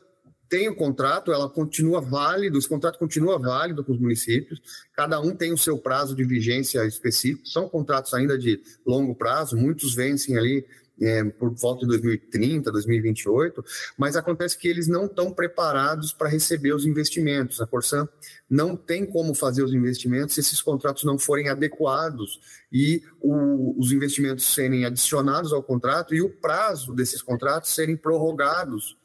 tem 0.48 0.70
o 0.70 0.76
contrato, 0.76 1.32
ela 1.32 1.50
continua 1.50 2.00
válido, 2.00 2.58
esse 2.58 2.68
contrato 2.68 3.00
continua 3.00 3.40
válido 3.40 3.84
com 3.84 3.94
os 3.94 4.00
municípios, 4.00 4.62
cada 4.94 5.20
um 5.20 5.36
tem 5.36 5.54
o 5.54 5.58
seu 5.58 5.78
prazo 5.78 6.14
de 6.16 6.24
vigência 6.24 6.86
específico, 6.86 7.48
são 7.48 7.68
contratos 7.68 8.14
ainda 8.14 8.38
de 8.38 8.62
longo 8.86 9.16
prazo, 9.16 9.58
muitos 9.58 9.96
vencem 9.96 10.38
ali 10.38 10.66
é, 11.02 11.24
por 11.24 11.50
volta 11.56 11.82
de 11.82 11.88
2030, 11.88 12.72
2028, 12.72 13.64
mas 13.98 14.16
acontece 14.16 14.58
que 14.58 14.68
eles 14.68 14.88
não 14.88 15.06
estão 15.06 15.34
preparados 15.34 16.14
para 16.14 16.30
receber 16.30 16.74
os 16.74 16.86
investimentos. 16.86 17.60
A 17.60 17.66
Corsan 17.66 18.08
não 18.50 18.76
tem 18.76 19.06
como 19.06 19.34
fazer 19.34 19.64
os 19.64 19.74
investimentos 19.74 20.36
se 20.36 20.42
esses 20.42 20.62
contratos 20.62 21.04
não 21.04 21.18
forem 21.18 21.50
adequados 21.50 22.40
e 22.72 23.04
o, 23.20 23.80
os 23.80 23.92
investimentos 23.92 24.54
serem 24.54 24.86
adicionados 24.86 25.52
ao 25.52 25.64
contrato 25.64 26.14
e 26.14 26.22
o 26.22 26.30
prazo 26.30 26.94
desses 26.94 27.22
contratos 27.22 27.74
serem 27.74 27.98
prorrogados 27.98 28.98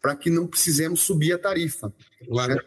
para 0.00 0.16
que 0.16 0.30
não 0.30 0.46
precisemos 0.46 1.02
subir 1.02 1.32
a 1.32 1.38
tarifa. 1.38 1.92
Claro. 2.26 2.54
Né? 2.54 2.60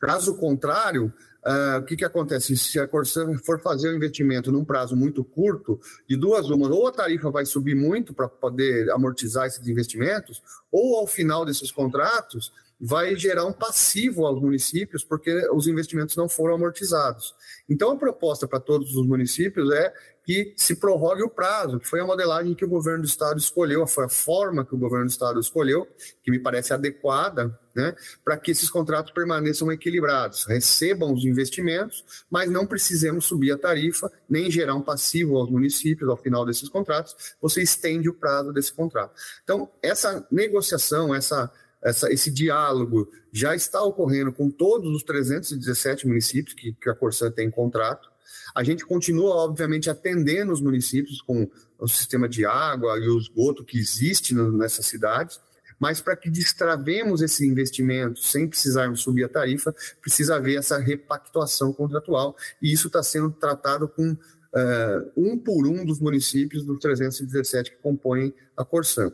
Caso 0.00 0.36
contrário, 0.36 1.12
Uh, 1.44 1.78
o 1.80 1.84
que, 1.84 1.96
que 1.96 2.04
acontece? 2.04 2.56
Se 2.56 2.78
a 2.78 2.86
Corsã 2.86 3.26
for 3.38 3.60
fazer 3.60 3.88
o 3.88 3.92
um 3.92 3.96
investimento 3.96 4.52
num 4.52 4.64
prazo 4.64 4.94
muito 4.94 5.24
curto, 5.24 5.80
de 6.08 6.16
duas 6.16 6.50
uma, 6.50 6.68
ou 6.68 6.86
a 6.86 6.92
tarifa 6.92 7.30
vai 7.30 7.46
subir 7.46 7.74
muito 7.74 8.12
para 8.12 8.28
poder 8.28 8.90
amortizar 8.90 9.46
esses 9.46 9.66
investimentos, 9.66 10.42
ou 10.70 10.96
ao 10.96 11.06
final 11.06 11.44
desses 11.44 11.70
contratos 11.70 12.52
vai 12.80 13.14
gerar 13.14 13.44
um 13.44 13.52
passivo 13.52 14.26
aos 14.26 14.40
municípios, 14.40 15.04
porque 15.04 15.30
os 15.52 15.66
investimentos 15.66 16.16
não 16.16 16.28
foram 16.28 16.54
amortizados. 16.54 17.34
Então, 17.68 17.90
a 17.90 17.96
proposta 17.96 18.48
para 18.48 18.58
todos 18.58 18.96
os 18.96 19.06
municípios 19.06 19.70
é 19.70 19.92
que 20.30 20.54
se 20.56 20.76
prorrogue 20.76 21.24
o 21.24 21.28
prazo, 21.28 21.80
foi 21.82 21.98
a 21.98 22.06
modelagem 22.06 22.54
que 22.54 22.64
o 22.64 22.68
governo 22.68 23.02
do 23.02 23.08
estado 23.08 23.36
escolheu, 23.36 23.84
foi 23.84 24.04
a 24.04 24.08
forma 24.08 24.64
que 24.64 24.72
o 24.72 24.78
governo 24.78 25.06
do 25.06 25.10
estado 25.10 25.40
escolheu, 25.40 25.88
que 26.22 26.30
me 26.30 26.38
parece 26.38 26.72
adequada, 26.72 27.58
né, 27.74 27.96
para 28.24 28.36
que 28.36 28.52
esses 28.52 28.70
contratos 28.70 29.12
permaneçam 29.12 29.72
equilibrados, 29.72 30.44
recebam 30.44 31.12
os 31.12 31.24
investimentos, 31.24 32.24
mas 32.30 32.48
não 32.48 32.64
precisemos 32.64 33.24
subir 33.24 33.50
a 33.50 33.58
tarifa, 33.58 34.08
nem 34.28 34.48
gerar 34.48 34.76
um 34.76 34.82
passivo 34.82 35.36
aos 35.36 35.50
municípios 35.50 36.08
ao 36.08 36.16
final 36.16 36.46
desses 36.46 36.68
contratos, 36.68 37.34
você 37.42 37.60
estende 37.60 38.08
o 38.08 38.14
prazo 38.14 38.52
desse 38.52 38.72
contrato. 38.72 39.12
Então, 39.42 39.68
essa 39.82 40.24
negociação, 40.30 41.12
essa 41.12 41.50
essa, 41.82 42.12
esse 42.12 42.30
diálogo 42.30 43.10
já 43.32 43.54
está 43.54 43.82
ocorrendo 43.82 44.32
com 44.32 44.50
todos 44.50 44.94
os 44.94 45.02
317 45.02 46.06
municípios 46.06 46.54
que, 46.54 46.74
que 46.74 46.90
a 46.90 46.94
Corsã 46.94 47.30
tem 47.30 47.50
contrato. 47.50 48.09
A 48.54 48.62
gente 48.62 48.84
continua, 48.84 49.34
obviamente, 49.36 49.88
atendendo 49.88 50.52
os 50.52 50.60
municípios 50.60 51.20
com 51.22 51.48
o 51.78 51.88
sistema 51.88 52.28
de 52.28 52.44
água 52.44 52.98
e 52.98 53.08
o 53.08 53.18
esgoto 53.18 53.64
que 53.64 53.78
existe 53.78 54.34
nessas 54.34 54.86
cidades, 54.86 55.40
mas 55.78 56.00
para 56.00 56.14
que 56.14 56.28
destravemos 56.28 57.22
esse 57.22 57.46
investimento 57.46 58.20
sem 58.20 58.46
precisarmos 58.46 59.00
subir 59.00 59.24
a 59.24 59.28
tarifa, 59.28 59.74
precisa 60.00 60.36
haver 60.36 60.58
essa 60.58 60.78
repactuação 60.78 61.72
contratual, 61.72 62.36
e 62.60 62.70
isso 62.70 62.88
está 62.88 63.02
sendo 63.02 63.30
tratado 63.30 63.88
com 63.88 64.12
uh, 64.12 65.12
um 65.16 65.38
por 65.38 65.66
um 65.66 65.84
dos 65.84 65.98
municípios 65.98 66.64
dos 66.64 66.78
317 66.80 67.70
que 67.70 67.76
compõem 67.78 68.34
a 68.54 68.64
Corsã. 68.64 69.10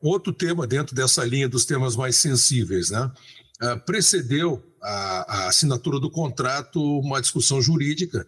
Outro 0.00 0.32
tema 0.32 0.66
dentro 0.66 0.94
dessa 0.94 1.24
linha 1.24 1.48
dos 1.48 1.64
temas 1.64 1.96
mais 1.96 2.16
sensíveis, 2.16 2.90
né? 2.90 3.10
Uh, 3.60 3.78
precedeu 3.84 4.62
a, 4.80 5.42
a, 5.44 5.48
assinatura 5.48 5.98
do 5.98 6.10
contrato 6.10 6.80
uma 7.00 7.20
discussão 7.20 7.60
jurídica 7.60 8.26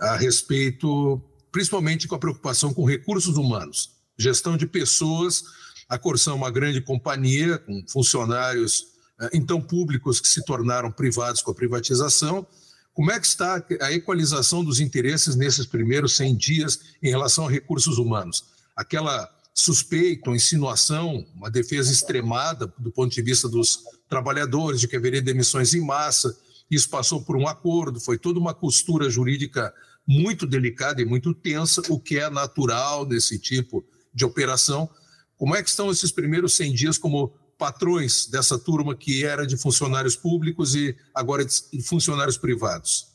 a 0.00 0.16
respeito, 0.16 1.22
principalmente 1.52 2.08
com 2.08 2.16
a 2.16 2.18
preocupação 2.18 2.74
com 2.74 2.84
recursos 2.84 3.36
humanos, 3.36 3.92
gestão 4.18 4.56
de 4.56 4.66
pessoas. 4.66 5.44
A 5.88 5.98
Corsã 5.98 6.32
é 6.32 6.34
uma 6.34 6.50
grande 6.50 6.80
companhia 6.80 7.58
com 7.58 7.84
funcionários 7.86 8.80
uh, 9.20 9.28
então 9.32 9.60
públicos 9.60 10.20
que 10.20 10.28
se 10.28 10.44
tornaram 10.44 10.90
privados 10.90 11.42
com 11.42 11.52
a 11.52 11.54
privatização. 11.54 12.46
Como 12.92 13.10
é 13.10 13.18
que 13.18 13.26
está 13.26 13.64
a 13.80 13.92
equalização 13.92 14.64
dos 14.64 14.80
interesses 14.80 15.36
nesses 15.36 15.64
primeiros 15.64 16.16
100 16.16 16.36
dias 16.36 16.80
em 17.02 17.08
relação 17.08 17.46
a 17.46 17.50
recursos 17.50 17.98
humanos? 17.98 18.44
aquela 18.76 19.30
suspeita 19.54 20.30
ou 20.30 20.36
insinuação, 20.36 21.26
uma 21.34 21.50
defesa 21.50 21.92
extremada 21.92 22.72
do 22.78 22.90
ponto 22.90 23.12
de 23.12 23.22
vista 23.22 23.48
dos 23.48 23.84
trabalhadores, 24.08 24.80
de 24.80 24.88
que 24.88 24.96
haveria 24.96 25.20
demissões 25.20 25.74
em 25.74 25.80
massa. 25.80 26.36
Isso 26.70 26.88
passou 26.88 27.22
por 27.22 27.36
um 27.36 27.46
acordo, 27.46 28.00
foi 28.00 28.18
toda 28.18 28.38
uma 28.38 28.54
costura 28.54 29.10
jurídica 29.10 29.72
muito 30.06 30.46
delicada 30.46 31.00
e 31.00 31.04
muito 31.04 31.34
tensa, 31.34 31.82
o 31.88 32.00
que 32.00 32.18
é 32.18 32.28
natural 32.30 33.04
desse 33.04 33.38
tipo 33.38 33.84
de 34.12 34.24
operação. 34.24 34.88
Como 35.36 35.54
é 35.54 35.62
que 35.62 35.68
estão 35.68 35.90
esses 35.90 36.10
primeiros 36.10 36.54
100 36.56 36.74
dias 36.74 36.98
como 36.98 37.34
patrões 37.58 38.26
dessa 38.26 38.58
turma 38.58 38.96
que 38.96 39.24
era 39.24 39.46
de 39.46 39.56
funcionários 39.56 40.16
públicos 40.16 40.74
e 40.74 40.96
agora 41.14 41.44
de 41.44 41.82
funcionários 41.82 42.36
privados? 42.36 43.12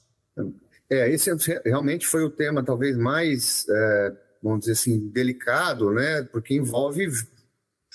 É, 0.89 1.11
esse 1.11 1.29
realmente 1.65 2.07
foi 2.07 2.23
o 2.23 2.29
tema 2.29 2.63
talvez 2.63 2.97
mais, 2.97 3.65
é, 3.69 4.13
vamos 4.47 4.61
dizer 4.61 4.73
assim, 4.73 5.09
delicado, 5.09 5.91
né? 5.91 6.23
Porque 6.23 6.53
envolve 6.53 7.07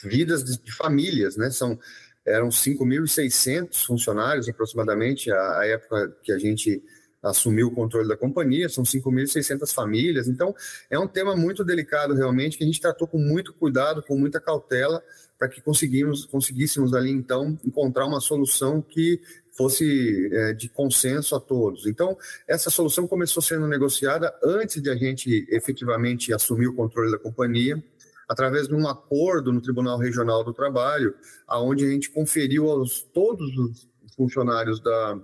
vidas 0.03 0.45
de, 0.45 0.63
de 0.63 0.73
famílias, 0.73 1.37
né? 1.37 1.51
São 1.51 1.79
eram 2.25 2.49
5.600 2.49 3.85
funcionários 3.85 4.49
aproximadamente 4.49 5.31
a, 5.31 5.59
a 5.59 5.67
época 5.67 6.17
que 6.23 6.33
a 6.33 6.39
gente 6.39 6.83
assumiu 7.23 7.69
o 7.69 7.71
controle 7.71 8.09
da 8.09 8.17
companhia, 8.17 8.69
são 8.69 8.83
5.600 8.83 9.73
famílias, 9.73 10.27
então 10.27 10.53
é 10.91 10.99
um 10.99 11.07
tema 11.07 11.37
muito 11.37 11.65
delicado 11.65 12.15
realmente, 12.15 12.59
que 12.59 12.65
a 12.65 12.67
gente 12.67 12.81
tratou 12.81 13.07
com 13.07 13.19
muito 13.19 13.55
cuidado, 13.55 14.03
com 14.03 14.19
muita 14.19 14.41
cautela, 14.41 15.01
para 15.39 15.49
que 15.49 15.61
conseguimos, 15.61 16.27
conseguíssemos 16.27 16.93
ali 16.95 17.11
então 17.11 17.57
encontrar 17.65 18.07
uma 18.07 18.21
solução 18.21 18.83
que 18.83 19.21
fosse 19.53 20.31
é, 20.33 20.53
de 20.53 20.69
consenso 20.69 21.37
a 21.37 21.41
todos. 21.41 21.87
Então, 21.87 22.17
essa 22.49 22.71
solução 22.71 23.07
começou 23.07 23.43
sendo 23.43 23.69
negociada 23.69 24.35
antes 24.43 24.83
de 24.83 24.91
a 24.91 24.97
gente 24.97 25.47
efetivamente 25.51 26.33
assumir 26.33 26.67
o 26.67 26.75
controle 26.75 27.13
da 27.13 27.19
companhia, 27.19 27.83
através 28.29 28.67
de 28.67 28.75
um 28.75 28.89
acordo 28.89 29.53
no 29.53 29.61
Tribunal 29.61 29.99
Regional 29.99 30.43
do 30.43 30.55
Trabalho, 30.55 31.15
aonde 31.47 31.85
a 31.85 31.91
gente 31.91 32.11
conferiu 32.11 32.71
aos 32.71 33.03
todos 33.03 33.57
os 33.59 33.89
funcionários 34.17 34.81
da, 34.81 35.21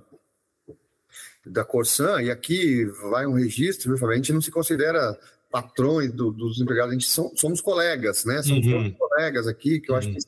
da 1.46 1.64
Corsan, 1.64 2.22
e 2.22 2.30
aqui 2.30 2.84
vai 3.10 3.26
um 3.26 3.32
registro, 3.32 3.96
viu, 3.96 4.10
a 4.10 4.14
gente 4.14 4.32
não 4.32 4.42
se 4.42 4.50
considera 4.50 5.18
patrões 5.50 6.12
do, 6.12 6.30
dos 6.30 6.60
empregados, 6.60 6.90
a 6.90 6.94
gente 6.94 7.08
são, 7.08 7.32
somos 7.34 7.62
colegas, 7.62 8.26
né? 8.26 8.42
Somos 8.42 8.66
uhum. 8.66 8.92
colegas 8.92 9.46
aqui, 9.46 9.80
que 9.80 9.90
eu 9.90 9.94
uhum. 9.94 9.98
acho 9.98 10.10
que 10.10 10.18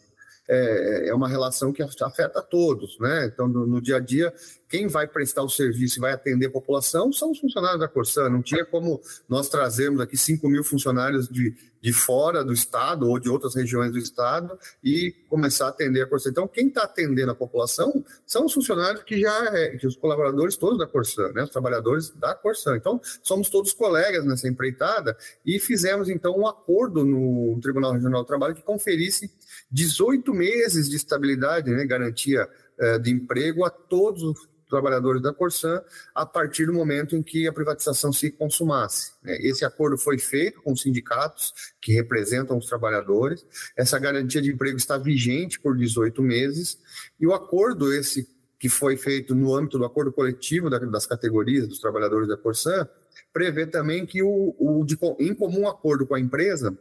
é, 0.50 1.08
é 1.08 1.14
uma 1.14 1.28
relação 1.28 1.72
que 1.72 1.80
afeta 1.80 2.40
a 2.40 2.42
todos, 2.42 2.98
né? 2.98 3.30
Então, 3.32 3.46
no, 3.46 3.64
no, 3.66 3.80
dia 3.80 3.96
a 3.96 4.00
dia, 4.00 4.34
quem 4.68 4.88
vai 4.88 5.06
prestar 5.06 5.44
o 5.44 5.48
serviço 5.48 5.98
e 5.98 6.00
vai 6.00 6.12
atender 6.12 6.46
a 6.46 6.50
população 6.50 7.12
são 7.12 7.30
os 7.30 7.38
funcionários 7.38 7.78
da 7.78 7.86
Corsan. 7.86 8.28
Não 8.28 8.42
tinha 8.42 8.64
como 8.64 9.00
nós 9.28 9.48
trazermos 9.48 10.00
aqui 10.00 10.16
5 10.16 10.48
mil 10.48 10.64
funcionários 10.64 11.28
de, 11.28 11.54
de 11.80 11.92
fora 11.92 12.44
do 12.44 12.52
estado 12.52 13.08
ou 13.08 13.20
de 13.20 13.28
outras 13.28 13.54
regiões 13.54 13.92
do 13.92 13.98
estado 13.98 14.58
e 14.82 15.14
começar 15.28 15.66
a 15.66 15.68
atender 15.68 16.02
a 16.02 16.06
Corsan. 16.06 16.30
Então, 16.30 16.48
quem 16.48 16.66
está 16.66 16.82
atendendo 16.82 17.30
a 17.30 17.34
população 17.34 18.04
são 18.26 18.46
os 18.46 18.52
funcionários 18.52 19.04
que 19.04 19.20
já, 19.20 19.56
é, 19.56 19.76
que 19.76 19.86
os 19.86 19.94
colaboradores 19.94 20.56
todos 20.56 20.78
da 20.78 20.86
Corsan, 20.86 21.32
né? 21.32 21.44
Os 21.44 21.50
trabalhadores 21.50 22.10
da 22.10 22.34
Corsan. 22.34 22.76
Então, 22.76 23.00
somos 23.22 23.48
todos 23.48 23.72
colegas 23.72 24.24
nessa 24.24 24.48
empreitada 24.48 25.16
e 25.46 25.60
fizemos, 25.60 26.08
então, 26.08 26.36
um 26.36 26.46
acordo 26.46 27.04
no 27.04 27.56
Tribunal 27.60 27.92
Regional 27.92 28.22
do 28.22 28.26
Trabalho 28.26 28.56
que 28.56 28.62
conferisse 28.62 29.30
18 29.70 30.32
meses 30.34 30.88
de 30.88 30.96
estabilidade, 30.96 31.70
né, 31.70 31.84
garantia 31.84 32.48
é, 32.78 32.98
de 32.98 33.10
emprego 33.10 33.64
a 33.64 33.70
todos 33.70 34.22
os 34.22 34.48
trabalhadores 34.70 35.20
da 35.20 35.34
Corsan 35.34 35.82
a 36.14 36.24
partir 36.24 36.66
do 36.66 36.72
momento 36.72 37.16
em 37.16 37.22
que 37.22 37.46
a 37.46 37.52
privatização 37.52 38.12
se 38.12 38.30
consumasse. 38.30 39.12
Né. 39.22 39.36
Esse 39.40 39.64
acordo 39.64 39.98
foi 39.98 40.18
feito 40.18 40.62
com 40.62 40.72
os 40.72 40.80
sindicatos 40.80 41.52
que 41.80 41.92
representam 41.92 42.56
os 42.56 42.66
trabalhadores. 42.66 43.44
Essa 43.76 43.98
garantia 43.98 44.40
de 44.40 44.52
emprego 44.52 44.78
está 44.78 44.96
vigente 44.96 45.60
por 45.60 45.76
18 45.76 46.22
meses 46.22 46.78
e 47.18 47.26
o 47.26 47.34
acordo 47.34 47.92
esse 47.92 48.28
que 48.58 48.68
foi 48.68 48.96
feito 48.96 49.34
no 49.34 49.54
âmbito 49.54 49.78
do 49.78 49.86
acordo 49.86 50.12
coletivo 50.12 50.68
das 50.68 51.06
categorias 51.06 51.66
dos 51.66 51.78
trabalhadores 51.78 52.28
da 52.28 52.36
Corsan 52.36 52.86
prevê 53.32 53.66
também 53.66 54.04
que 54.04 54.22
o, 54.22 54.54
o 54.58 54.84
de, 54.84 54.98
em 55.18 55.34
comum 55.34 55.66
acordo 55.66 56.06
com 56.06 56.14
a 56.14 56.20
empresa 56.20 56.76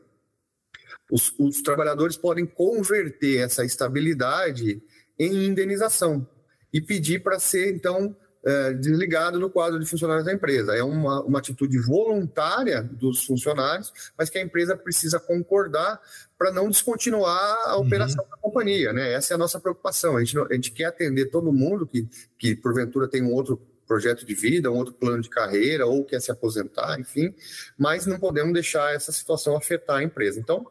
os, 1.12 1.34
os 1.40 1.62
trabalhadores 1.62 2.18
podem 2.18 2.46
converter 2.46 3.38
essa 3.40 3.66
estabilidade 3.66 4.82
em 5.18 5.46
indenização 5.46 6.28
e 6.72 6.80
pedir 6.80 7.22
para 7.22 7.40
ser, 7.40 7.74
então, 7.74 8.16
é, 8.46 8.74
desligado 8.74 9.40
no 9.40 9.50
quadro 9.50 9.80
de 9.80 9.86
funcionários 9.86 10.26
da 10.26 10.34
empresa. 10.34 10.76
É 10.76 10.84
uma, 10.84 11.22
uma 11.24 11.40
atitude 11.40 11.78
voluntária 11.80 12.82
dos 12.82 13.26
funcionários, 13.26 13.92
mas 14.18 14.30
que 14.30 14.38
a 14.38 14.42
empresa 14.42 14.78
precisa 14.78 15.20
concordar 15.20 16.00
para 16.38 16.52
não 16.52 16.70
descontinuar 16.70 17.58
a 17.66 17.76
uhum. 17.76 17.86
operação 17.86 18.24
uhum. 18.24 18.30
da 18.30 18.38
companhia. 18.38 18.94
Né? 18.94 19.14
Essa 19.14 19.34
é 19.34 19.36
a 19.36 19.38
nossa 19.38 19.60
preocupação. 19.60 20.16
A 20.16 20.24
gente, 20.24 20.38
a 20.40 20.54
gente 20.54 20.72
quer 20.72 20.86
atender 20.86 21.26
todo 21.26 21.52
mundo 21.52 21.86
que, 21.86 22.08
que, 22.38 22.56
porventura, 22.56 23.08
tem 23.08 23.22
um 23.22 23.34
outro 23.34 23.62
projeto 23.86 24.24
de 24.24 24.36
vida, 24.36 24.72
um 24.72 24.78
outro 24.78 24.94
plano 24.94 25.22
de 25.22 25.30
carreira, 25.30 25.86
ou 25.88 26.06
quer 26.06 26.22
se 26.22 26.32
aposentar, 26.32 27.00
enfim, 27.00 27.34
mas 27.76 28.06
não 28.06 28.20
podemos 28.20 28.54
deixar 28.54 28.94
essa 28.94 29.12
situação 29.12 29.58
afetar 29.58 29.98
a 29.98 30.04
empresa. 30.04 30.40
Então, 30.40 30.68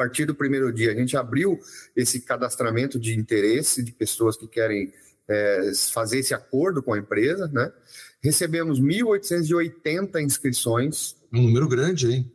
partir 0.00 0.24
do 0.24 0.34
primeiro 0.34 0.72
dia, 0.72 0.92
a 0.92 0.94
gente 0.94 1.14
abriu 1.14 1.60
esse 1.94 2.22
cadastramento 2.22 2.98
de 2.98 3.14
interesse 3.14 3.82
de 3.82 3.92
pessoas 3.92 4.34
que 4.34 4.48
querem 4.48 4.90
é, 5.28 5.72
fazer 5.92 6.20
esse 6.20 6.32
acordo 6.32 6.82
com 6.82 6.94
a 6.94 6.98
empresa, 6.98 7.46
né? 7.52 7.70
Recebemos 8.22 8.80
1.880 8.80 10.22
inscrições. 10.22 11.16
Um 11.30 11.42
número 11.42 11.68
grande, 11.68 12.10
hein? 12.10 12.32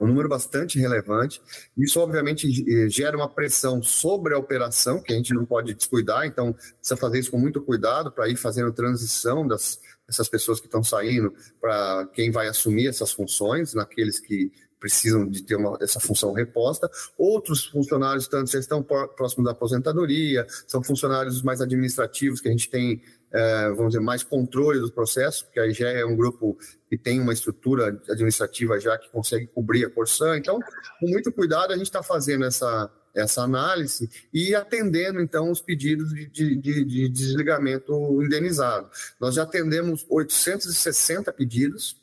Um 0.00 0.08
número 0.08 0.28
bastante 0.28 0.76
relevante. 0.76 1.40
Isso, 1.76 2.00
obviamente, 2.00 2.48
gera 2.90 3.16
uma 3.16 3.28
pressão 3.28 3.80
sobre 3.80 4.34
a 4.34 4.38
operação, 4.38 5.00
que 5.00 5.12
a 5.12 5.16
gente 5.16 5.32
não 5.32 5.46
pode 5.46 5.74
descuidar, 5.74 6.26
então 6.26 6.52
precisa 6.52 6.96
fazer 6.96 7.20
isso 7.20 7.30
com 7.30 7.38
muito 7.38 7.62
cuidado 7.62 8.10
para 8.10 8.28
ir 8.28 8.36
fazendo 8.36 8.72
transição 8.72 9.46
das, 9.46 9.78
dessas 10.04 10.28
pessoas 10.28 10.58
que 10.58 10.66
estão 10.66 10.82
saindo 10.82 11.32
para 11.60 12.08
quem 12.12 12.32
vai 12.32 12.48
assumir 12.48 12.88
essas 12.88 13.12
funções, 13.12 13.72
naqueles 13.72 14.18
que 14.18 14.50
precisam 14.78 15.28
de 15.28 15.42
ter 15.42 15.56
uma, 15.56 15.76
essa 15.80 16.00
função 16.00 16.32
reposta. 16.32 16.90
Outros 17.16 17.66
funcionários, 17.66 18.28
tanto 18.28 18.50
já 18.50 18.58
estão 18.58 18.82
próximos 18.82 19.44
da 19.44 19.52
aposentadoria, 19.52 20.46
são 20.66 20.82
funcionários 20.82 21.42
mais 21.42 21.60
administrativos, 21.60 22.40
que 22.40 22.48
a 22.48 22.50
gente 22.50 22.68
tem, 22.68 23.02
é, 23.32 23.68
vamos 23.70 23.92
dizer, 23.92 24.00
mais 24.00 24.22
controle 24.22 24.80
do 24.80 24.90
processo, 24.92 25.44
porque 25.44 25.60
a 25.60 25.70
já 25.70 25.88
é 25.88 26.04
um 26.04 26.16
grupo 26.16 26.56
que 26.88 26.96
tem 26.96 27.20
uma 27.20 27.32
estrutura 27.32 28.00
administrativa 28.08 28.80
já 28.80 28.96
que 28.96 29.10
consegue 29.10 29.46
cobrir 29.48 29.84
a 29.84 29.90
porção. 29.90 30.34
Então, 30.34 30.58
com 31.00 31.08
muito 31.08 31.30
cuidado, 31.32 31.72
a 31.72 31.76
gente 31.76 31.86
está 31.86 32.02
fazendo 32.02 32.44
essa, 32.44 32.90
essa 33.14 33.42
análise 33.42 34.08
e 34.32 34.54
atendendo, 34.54 35.20
então, 35.20 35.50
os 35.50 35.60
pedidos 35.60 36.12
de, 36.12 36.28
de, 36.56 36.84
de 36.84 37.08
desligamento 37.08 38.22
indenizado. 38.22 38.88
Nós 39.20 39.34
já 39.34 39.42
atendemos 39.42 40.06
860 40.08 41.32
pedidos, 41.32 41.96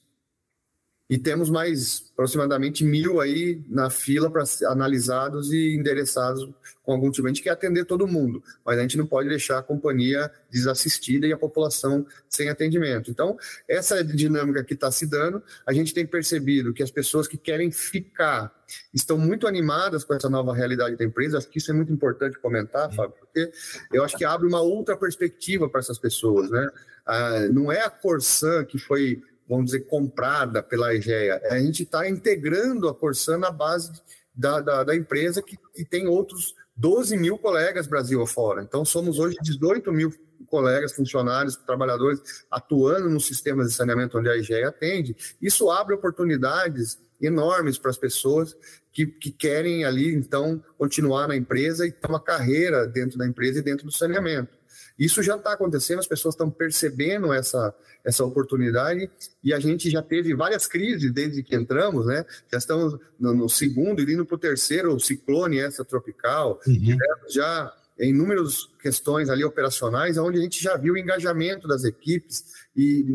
e 1.08 1.18
temos 1.20 1.50
mais 1.50 2.06
aproximadamente 2.14 2.84
mil 2.84 3.22
aí 3.22 3.62
na 3.68 3.92
fila 3.92 4.30
para 4.30 4.44
analisados 4.68 5.52
e 5.54 5.76
endereçados 5.76 6.50
com 6.82 6.94
algum 6.94 7.12
tipo. 7.12 7.28
A 7.28 7.30
gente 7.30 7.44
quer 7.44 7.52
atender 7.52 7.86
todo 7.86 8.08
mundo, 8.08 8.44
mas 8.66 8.80
a 8.80 8.82
gente 8.82 8.98
não 8.98 9.06
pode 9.06 9.30
deixar 9.30 9.60
a 9.60 9.64
companhia 9.64 10.32
desassistida 10.50 11.28
e 11.28 11.34
a 11.34 11.38
população 11.38 12.08
sem 12.28 12.50
atendimento. 12.50 13.12
Então, 13.12 13.38
essa 13.68 14.04
dinâmica 14.04 14.64
que 14.64 14.74
está 14.74 14.90
se 14.90 15.06
dando, 15.06 15.44
a 15.66 15.74
gente 15.74 15.94
tem 15.94 16.08
percebido 16.08 16.74
que 16.74 16.82
as 16.82 16.90
pessoas 16.90 17.28
que 17.28 17.38
querem 17.38 17.72
ficar 17.72 18.52
estão 18.92 19.16
muito 19.16 19.46
animadas 19.46 20.04
com 20.04 20.16
essa 20.16 20.30
nova 20.30 20.56
realidade 20.56 20.96
da 20.96 21.06
empresa. 21.06 21.38
Acho 21.38 21.50
que 21.50 21.60
isso 21.60 21.70
é 21.70 21.74
muito 21.74 21.94
importante 21.94 22.40
comentar, 22.40 22.92
Fábio, 22.96 23.16
porque 23.20 23.52
eu 23.94 24.04
acho 24.04 24.18
que 24.18 24.26
abre 24.26 24.48
uma 24.48 24.62
outra 24.62 24.98
perspectiva 24.98 25.70
para 25.70 25.82
essas 25.82 26.00
pessoas. 26.00 26.50
Né? 26.50 26.68
Ah, 27.06 27.48
não 27.52 27.72
é 27.72 27.82
a 27.82 27.92
Corsan 27.92 28.66
que 28.66 28.80
foi 28.80 29.22
vamos 29.48 29.66
dizer, 29.66 29.82
comprada 29.82 30.62
pela 30.64 30.94
Egea. 30.94 31.42
A 31.50 31.60
gente 31.60 31.84
está 31.84 32.08
integrando 32.10 32.88
a 32.88 32.96
Corsan 32.96 33.38
na 33.38 33.52
base 33.52 33.92
da, 34.34 34.60
da, 34.60 34.84
da 34.84 34.96
empresa 34.96 35.42
que, 35.42 35.58
que, 35.74 35.86
tem 35.86 36.08
outros 36.08 36.56
12 36.76 37.16
mil 37.18 37.38
colegas 37.38 37.88
Brasil 37.88 38.22
afora. 38.22 38.64
Então, 38.64 38.84
somos 38.84 39.20
hoje 39.20 39.38
18 39.42 39.92
mil 39.92 40.14
colegas, 40.48 40.94
funcionários, 40.94 41.56
trabalhadores 41.56 42.20
atuando 42.52 43.10
nos 43.10 43.26
sistemas 43.26 43.68
de 43.68 43.74
saneamento 43.74 44.18
onde 44.18 44.30
a 44.30 44.36
Egea 44.36 44.68
atende. 44.68 45.16
Isso 45.42 45.70
abre 45.70 45.96
oportunidades 45.96 47.00
enormes 47.22 47.78
para 47.78 47.92
as 47.92 47.98
pessoas 47.98 48.56
que, 48.92 49.06
que, 49.06 49.32
querem 49.32 49.86
ali, 49.86 50.14
então, 50.14 50.62
continuar 50.78 51.28
na 51.28 51.36
empresa 51.36 51.86
e 51.86 51.92
ter 51.92 52.08
uma 52.08 52.20
carreira 52.20 52.88
dentro 52.88 53.18
da 53.18 53.26
empresa 53.26 53.60
e 53.60 53.64
dentro 53.64 53.86
do 53.86 53.92
saneamento. 53.92 54.58
Isso 54.98 55.22
já 55.22 55.36
está 55.36 55.54
acontecendo, 55.54 56.00
as 56.00 56.08
pessoas 56.08 56.36
estão 56.36 56.50
percebendo 56.50 57.34
essa, 57.34 57.74
essa 58.04 58.24
oportunidade 58.24 59.10
e 59.44 59.54
a 59.54 59.60
gente 59.60 59.90
já 59.90 60.02
teve 60.02 60.34
várias 60.34 60.68
crises 60.68 61.12
desde 61.12 61.44
que 61.44 61.56
entramos, 61.56 62.06
né? 62.06 62.26
Já 62.52 62.58
estamos 62.58 62.98
no, 63.20 63.34
no 63.34 63.50
segundo 63.50 64.02
e 64.02 64.14
indo 64.14 64.26
para 64.26 64.36
o 64.36 64.40
terceiro 64.40 64.98
ciclone 65.00 65.60
essa 65.60 65.84
tropical, 65.84 66.60
uhum. 66.66 66.98
já 67.30 67.74
em 68.00 68.10
inúmeras 68.10 68.70
questões 68.82 69.30
ali 69.30 69.44
operacionais, 69.44 70.18
onde 70.18 70.40
a 70.40 70.42
gente 70.42 70.62
já 70.62 70.78
viu 70.78 70.94
o 70.94 70.98
engajamento 70.98 71.68
das 71.68 71.84
equipes 71.84 72.46
e, 72.76 73.06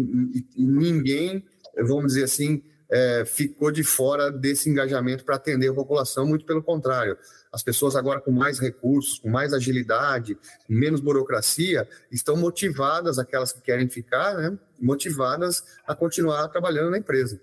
e, 0.57 0.63
e 0.63 0.65
ninguém, 0.65 1.45
vamos 1.77 2.09
dizer 2.09 2.25
assim, 2.25 2.63
é, 2.91 3.25
ficou 3.25 3.71
de 3.71 3.85
fora 3.85 4.31
desse 4.31 4.69
engajamento 4.69 5.25
para 5.25 5.37
atender 5.37 5.69
a 5.69 5.75
população, 5.75 6.27
muito 6.27 6.45
pelo 6.45 6.63
contrário. 6.63 7.17
As 7.53 7.63
pessoas 7.63 7.97
agora 7.97 8.21
com 8.21 8.31
mais 8.31 8.59
recursos, 8.59 9.19
com 9.19 9.29
mais 9.29 9.53
agilidade, 9.53 10.39
menos 10.69 11.01
burocracia, 11.01 11.89
estão 12.11 12.37
motivadas, 12.37 13.19
aquelas 13.19 13.53
que 13.53 13.61
querem 13.61 13.89
ficar, 13.89 14.35
né, 14.35 14.57
motivadas 14.81 15.65
a 15.87 15.95
continuar 15.95 16.49
trabalhando 16.49 16.91
na 16.91 16.99
empresa. 16.99 17.41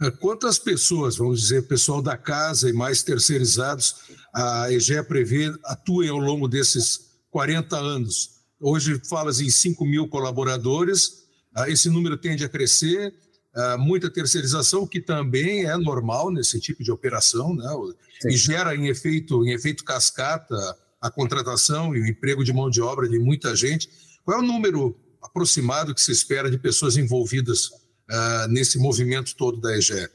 É, 0.00 0.10
quantas 0.10 0.58
pessoas, 0.58 1.16
vamos 1.16 1.40
dizer, 1.40 1.66
pessoal 1.66 2.02
da 2.02 2.16
casa 2.16 2.68
e 2.68 2.72
mais 2.72 3.02
terceirizados, 3.02 3.96
a 4.32 4.70
EGE 4.70 5.02
prevê 5.02 5.52
atuem 5.64 6.10
ao 6.10 6.18
longo 6.18 6.46
desses 6.46 7.18
40 7.30 7.76
anos? 7.76 8.36
Hoje 8.60 9.00
falas 9.08 9.40
em 9.40 9.50
5 9.50 9.84
mil 9.84 10.08
colaboradores, 10.08 11.26
ah, 11.54 11.68
esse 11.70 11.88
número 11.88 12.18
tende 12.18 12.44
a 12.44 12.48
crescer, 12.48 13.12
muita 13.78 14.10
terceirização, 14.10 14.86
que 14.86 15.00
também 15.00 15.64
é 15.64 15.76
normal 15.76 16.30
nesse 16.30 16.60
tipo 16.60 16.84
de 16.84 16.92
operação, 16.92 17.54
né? 17.54 17.66
e 18.26 18.36
gera 18.36 18.74
em 18.74 18.88
efeito, 18.88 19.44
em 19.46 19.52
efeito 19.52 19.84
cascata 19.84 20.56
a 21.00 21.10
contratação 21.10 21.94
e 21.94 22.00
o 22.00 22.06
emprego 22.06 22.44
de 22.44 22.52
mão 22.52 22.68
de 22.68 22.80
obra 22.80 23.08
de 23.08 23.18
muita 23.18 23.54
gente. 23.54 23.88
Qual 24.24 24.38
é 24.38 24.42
o 24.42 24.46
número 24.46 24.96
aproximado 25.22 25.94
que 25.94 26.00
se 26.00 26.12
espera 26.12 26.50
de 26.50 26.58
pessoas 26.58 26.96
envolvidas 26.96 27.66
uh, 27.66 28.48
nesse 28.48 28.78
movimento 28.78 29.34
todo 29.36 29.60
da 29.60 29.76
EGE? 29.76 30.08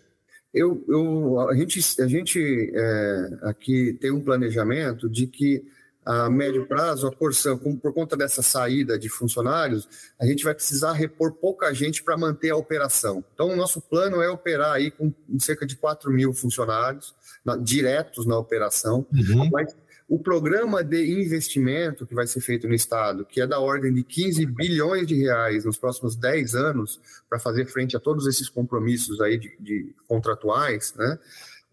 Eu, 0.53 0.83
eu, 0.87 1.49
a 1.49 1.55
gente, 1.55 2.01
a 2.01 2.07
gente 2.07 2.71
é, 2.75 3.29
aqui 3.43 3.97
tem 4.01 4.11
um 4.11 4.19
planejamento 4.19 5.09
de 5.09 5.25
que 5.25 5.63
a 6.05 6.29
médio 6.29 6.65
prazo, 6.65 7.07
a 7.07 7.15
Corsã, 7.15 7.57
por 7.57 7.93
conta 7.93 8.17
dessa 8.17 8.41
saída 8.41 8.97
de 8.97 9.07
funcionários, 9.07 9.87
a 10.19 10.25
gente 10.25 10.43
vai 10.43 10.53
precisar 10.53 10.93
repor 10.93 11.33
pouca 11.33 11.73
gente 11.73 12.03
para 12.03 12.17
manter 12.17 12.49
a 12.49 12.55
operação. 12.55 13.23
Então, 13.33 13.49
o 13.49 13.55
nosso 13.55 13.79
plano 13.79 14.21
é 14.21 14.29
operar 14.29 14.73
aí 14.73 14.89
com 14.89 15.13
cerca 15.39 15.65
de 15.65 15.75
4 15.75 16.11
mil 16.11 16.33
funcionários 16.33 17.15
na, 17.45 17.55
diretos 17.55 18.25
na 18.25 18.37
operação, 18.37 19.05
uhum. 19.13 19.49
mas 19.51 19.75
o 20.11 20.19
programa 20.19 20.83
de 20.83 21.09
investimento 21.21 22.05
que 22.05 22.13
vai 22.13 22.27
ser 22.27 22.41
feito 22.41 22.67
no 22.67 22.73
Estado, 22.73 23.23
que 23.23 23.39
é 23.39 23.47
da 23.47 23.59
ordem 23.59 23.93
de 23.93 24.03
15 24.03 24.45
bilhões 24.45 25.07
de 25.07 25.15
reais 25.15 25.63
nos 25.63 25.77
próximos 25.77 26.17
10 26.17 26.53
anos, 26.53 26.99
para 27.29 27.39
fazer 27.39 27.65
frente 27.67 27.95
a 27.95 27.99
todos 27.99 28.27
esses 28.27 28.49
compromissos 28.49 29.21
aí 29.21 29.37
de, 29.37 29.55
de 29.57 29.95
contratuais, 30.09 30.93
né? 30.97 31.17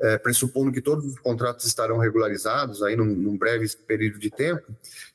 É, 0.00 0.16
pressupondo 0.16 0.70
que 0.70 0.80
todos 0.80 1.04
os 1.04 1.18
contratos 1.18 1.66
estarão 1.66 1.98
regularizados 1.98 2.84
aí 2.84 2.94
num, 2.94 3.04
num, 3.04 3.36
breve 3.36 3.66
período 3.84 4.16
de 4.20 4.30
tempo, 4.30 4.64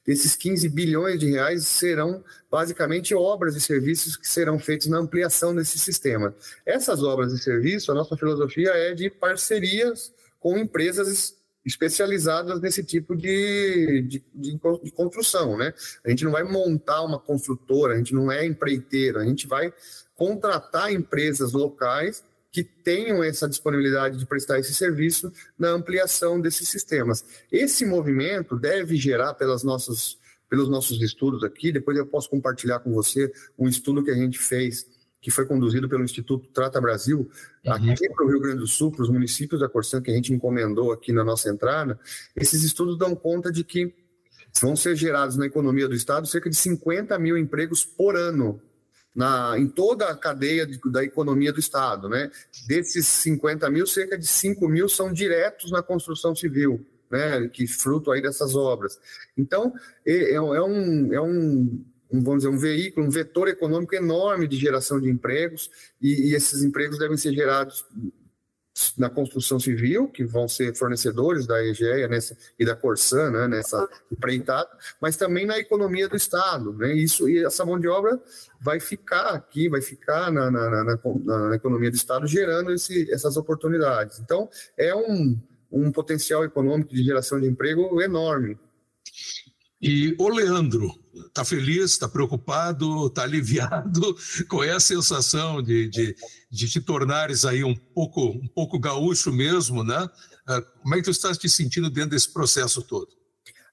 esses 0.05 0.35
15 0.35 0.67
bilhões 0.67 1.17
de 1.17 1.31
reais 1.31 1.65
serão 1.65 2.21
basicamente 2.51 3.15
obras 3.15 3.55
e 3.55 3.61
serviços 3.61 4.17
que 4.17 4.27
serão 4.27 4.59
feitos 4.59 4.87
na 4.87 4.97
ampliação 4.97 5.55
desse 5.55 5.79
sistema. 5.79 6.35
Essas 6.65 7.01
obras 7.01 7.31
e 7.31 7.37
serviços, 7.37 7.89
a 7.89 7.93
nossa 7.93 8.17
filosofia 8.17 8.71
é 8.71 8.93
de 8.93 9.09
parcerias 9.09 10.13
com 10.37 10.57
empresas 10.57 11.33
especializadas 11.65 12.59
nesse 12.59 12.83
tipo 12.83 13.15
de, 13.15 14.01
de, 14.01 14.23
de, 14.35 14.59
de, 14.83 14.91
construção, 14.91 15.57
né? 15.57 15.73
A 16.05 16.09
gente 16.09 16.25
não 16.25 16.31
vai 16.31 16.43
montar 16.43 17.01
uma 17.03 17.17
construtora, 17.17 17.93
a 17.93 17.97
gente 17.97 18.13
não 18.13 18.31
é 18.31 18.45
empreiteiro, 18.45 19.19
a 19.19 19.23
gente 19.23 19.47
vai 19.47 19.73
contratar 20.15 20.91
empresas 20.91 21.53
locais 21.53 22.23
que 22.53 22.63
tenham 22.63 23.23
essa 23.23 23.49
disponibilidade 23.49 24.19
de 24.19 24.27
prestar 24.27 24.59
esse 24.59 24.75
serviço 24.75 25.33
na 25.57 25.69
ampliação 25.69 26.39
desses 26.39 26.69
sistemas. 26.69 27.25
Esse 27.51 27.83
movimento 27.83 28.55
deve 28.55 28.95
gerar 28.95 29.33
pelas 29.33 29.63
nossas, 29.63 30.19
pelos 30.47 30.69
nossos 30.69 31.01
estudos 31.01 31.43
aqui, 31.43 31.71
depois 31.71 31.97
eu 31.97 32.05
posso 32.05 32.29
compartilhar 32.29 32.79
com 32.79 32.93
você 32.93 33.33
um 33.57 33.67
estudo 33.67 34.03
que 34.03 34.11
a 34.11 34.15
gente 34.15 34.37
fez 34.37 34.85
que 35.19 35.31
foi 35.31 35.45
conduzido 35.45 35.87
pelo 35.87 36.03
Instituto 36.03 36.49
Trata 36.49 36.81
Brasil, 36.81 37.31
uhum. 37.65 37.73
aqui 37.73 38.09
para 38.09 38.25
o 38.25 38.29
Rio 38.29 38.41
Grande 38.41 38.57
do 38.57 38.67
Sul, 38.67 38.91
para 38.91 39.03
os 39.03 39.09
municípios 39.09 39.61
da 39.61 39.69
Corsã, 39.69 40.01
que 40.01 40.11
a 40.11 40.13
gente 40.13 40.33
encomendou 40.33 40.91
aqui 40.91 41.13
na 41.13 41.23
nossa 41.23 41.49
entrada, 41.49 41.97
esses 42.35 42.61
estudos 42.61 42.97
dão 42.97 43.15
conta 43.15 43.49
de 43.49 43.63
que 43.63 43.95
vão 44.61 44.75
ser 44.75 44.97
gerados 44.97 45.37
na 45.37 45.45
economia 45.45 45.87
do 45.87 45.95
Estado 45.95 46.27
cerca 46.27 46.49
de 46.49 46.57
50 46.57 47.17
mil 47.17 47.37
empregos 47.37 47.85
por 47.85 48.17
ano 48.17 48.61
na, 49.15 49.57
em 49.57 49.67
toda 49.67 50.09
a 50.09 50.17
cadeia 50.17 50.65
de, 50.65 50.79
da 50.91 51.03
economia 51.03 51.53
do 51.53 51.59
Estado. 51.59 52.09
Né? 52.09 52.31
Desses 52.67 53.07
50 53.07 53.69
mil, 53.69 53.85
cerca 53.85 54.17
de 54.17 54.27
5 54.27 54.67
mil 54.67 54.89
são 54.89 55.11
diretos 55.11 55.71
na 55.71 55.81
construção 55.81 56.35
civil. 56.35 56.85
Né, 57.11 57.47
que 57.47 57.67
fruto 57.67 58.09
aí 58.09 58.23
dessas 58.23 58.55
obras. 58.55 58.99
Então, 59.37 59.71
é, 60.03 60.31
é, 60.31 60.33
é 60.33 60.63
um, 60.63 61.13
é 61.13 61.21
um 61.21 61.85
um, 62.13 62.21
vamos 62.21 62.43
dizer, 62.43 62.55
um 62.55 62.59
veículo, 62.59 63.07
um 63.07 63.09
vetor 63.09 63.47
econômico 63.47 63.95
enorme 63.95 64.47
de 64.47 64.55
geração 64.55 65.01
de 65.01 65.09
empregos, 65.09 65.69
e, 65.99 66.29
e 66.29 66.35
esses 66.35 66.61
empregos 66.63 66.99
devem 66.99 67.17
ser 67.17 67.33
gerados 67.33 67.83
na 68.97 69.09
construção 69.09 69.59
civil, 69.59 70.07
que 70.07 70.23
vão 70.23 70.47
ser 70.47 70.75
fornecedores 70.75 71.45
da 71.45 71.63
EGEA 71.63 72.07
nessa, 72.07 72.35
e 72.57 72.65
da 72.65 72.75
Corsã, 72.75 73.29
né, 73.29 73.47
nessa 73.47 73.87
empreitada, 74.11 74.69
mas 74.99 75.15
também 75.15 75.45
na 75.45 75.59
economia 75.59 76.09
do 76.09 76.15
Estado. 76.15 76.73
Né, 76.73 76.93
isso, 76.93 77.29
e 77.29 77.43
essa 77.43 77.63
mão 77.65 77.79
de 77.79 77.87
obra 77.87 78.19
vai 78.59 78.79
ficar 78.79 79.29
aqui, 79.29 79.69
vai 79.69 79.81
ficar 79.81 80.31
na, 80.31 80.49
na, 80.49 80.69
na, 80.69 80.83
na, 80.83 81.49
na 81.49 81.55
economia 81.55 81.91
do 81.91 81.95
Estado, 81.95 82.25
gerando 82.25 82.71
esse, 82.71 83.11
essas 83.11 83.37
oportunidades. 83.37 84.19
Então, 84.19 84.49
é 84.75 84.95
um, 84.95 85.37
um 85.71 85.91
potencial 85.91 86.43
econômico 86.43 86.93
de 86.93 87.03
geração 87.03 87.39
de 87.39 87.47
emprego 87.47 88.01
enorme. 88.01 88.57
E 89.83 90.15
o 90.17 90.29
Leandro, 90.29 90.97
está 91.27 91.43
feliz, 91.43 91.91
está 91.91 92.07
preocupado, 92.07 93.07
está 93.07 93.23
aliviado? 93.23 94.15
Qual 94.47 94.63
é 94.63 94.71
a 94.71 94.79
sensação 94.79 95.61
de, 95.61 95.89
de, 95.89 96.15
de 96.49 96.69
te 96.69 96.79
tornares 96.79 97.43
aí 97.43 97.65
um 97.65 97.75
pouco, 97.75 98.29
um 98.29 98.47
pouco 98.47 98.79
gaúcho 98.79 99.29
mesmo, 99.29 99.83
né? 99.83 100.09
Ah, 100.47 100.61
como 100.61 100.95
é 100.95 100.99
que 100.99 101.03
tu 101.03 101.11
estás 101.11 101.37
te 101.37 101.49
sentindo 101.49 101.89
dentro 101.89 102.11
desse 102.11 102.31
processo 102.31 102.81
todo? 102.81 103.09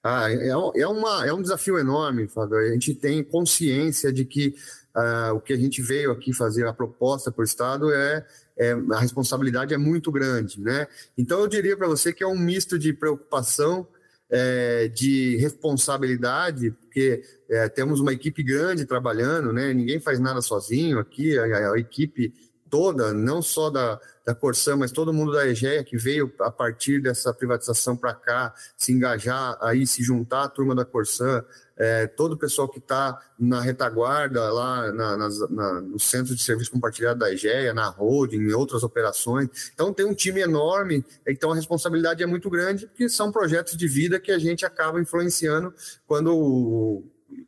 Ah, 0.02 0.28
é, 0.28 0.48
é, 0.48 0.86
uma, 0.88 1.24
é 1.24 1.32
um 1.32 1.40
desafio 1.40 1.78
enorme, 1.78 2.26
Fábio. 2.26 2.58
A 2.58 2.72
gente 2.72 2.92
tem 2.92 3.22
consciência 3.22 4.12
de 4.12 4.24
que 4.24 4.52
uh, 4.96 5.34
o 5.34 5.40
que 5.40 5.52
a 5.52 5.56
gente 5.56 5.80
veio 5.80 6.10
aqui 6.10 6.32
fazer, 6.32 6.66
a 6.66 6.72
proposta 6.72 7.30
para 7.30 7.42
o 7.42 7.44
Estado, 7.44 7.92
é, 7.92 8.26
é, 8.58 8.72
a 8.72 8.98
responsabilidade 8.98 9.72
é 9.72 9.78
muito 9.78 10.10
grande, 10.10 10.60
né? 10.60 10.88
Então, 11.16 11.38
eu 11.38 11.46
diria 11.46 11.76
para 11.76 11.86
você 11.86 12.12
que 12.12 12.24
é 12.24 12.26
um 12.26 12.36
misto 12.36 12.76
de 12.76 12.92
preocupação 12.92 13.86
é, 14.30 14.88
de 14.88 15.36
responsabilidade, 15.36 16.70
porque 16.70 17.22
é, 17.48 17.68
temos 17.68 18.00
uma 18.00 18.12
equipe 18.12 18.42
grande 18.42 18.86
trabalhando, 18.86 19.52
né? 19.52 19.74
Ninguém 19.74 19.98
faz 19.98 20.18
nada 20.20 20.40
sozinho 20.40 20.98
aqui, 20.98 21.38
a, 21.38 21.72
a 21.72 21.78
equipe 21.78 22.32
toda, 22.70 23.12
não 23.12 23.42
só 23.42 23.68
da, 23.68 24.00
da 24.24 24.34
Corsã, 24.34 24.76
mas 24.76 24.92
todo 24.92 25.12
mundo 25.12 25.32
da 25.32 25.46
EGEA 25.46 25.82
que 25.82 25.96
veio 25.96 26.32
a 26.40 26.50
partir 26.50 27.02
dessa 27.02 27.34
privatização 27.34 27.96
para 27.96 28.14
cá, 28.14 28.54
se 28.76 28.92
engajar, 28.92 29.58
aí 29.60 29.86
se 29.86 30.02
juntar 30.02 30.44
à 30.44 30.48
turma 30.48 30.74
da 30.74 30.84
Corsã, 30.84 31.44
é, 31.76 32.06
todo 32.06 32.32
o 32.32 32.36
pessoal 32.36 32.68
que 32.68 32.78
está 32.78 33.20
na 33.38 33.60
retaguarda, 33.60 34.52
lá 34.52 34.92
na, 34.92 35.16
na, 35.16 35.80
no 35.80 35.98
Centro 35.98 36.34
de 36.34 36.42
Serviço 36.42 36.70
Compartilhado 36.70 37.18
da 37.18 37.32
EGEA, 37.32 37.74
na 37.74 37.88
holding, 37.88 38.36
em 38.36 38.52
outras 38.52 38.82
operações. 38.82 39.70
Então, 39.74 39.92
tem 39.92 40.06
um 40.06 40.14
time 40.14 40.40
enorme, 40.40 41.04
então 41.26 41.50
a 41.50 41.54
responsabilidade 41.54 42.22
é 42.22 42.26
muito 42.26 42.48
grande, 42.50 42.86
porque 42.86 43.08
são 43.08 43.32
projetos 43.32 43.76
de 43.76 43.88
vida 43.88 44.20
que 44.20 44.30
a 44.30 44.38
gente 44.38 44.64
acaba 44.64 45.00
influenciando 45.00 45.74
quando 46.06 47.02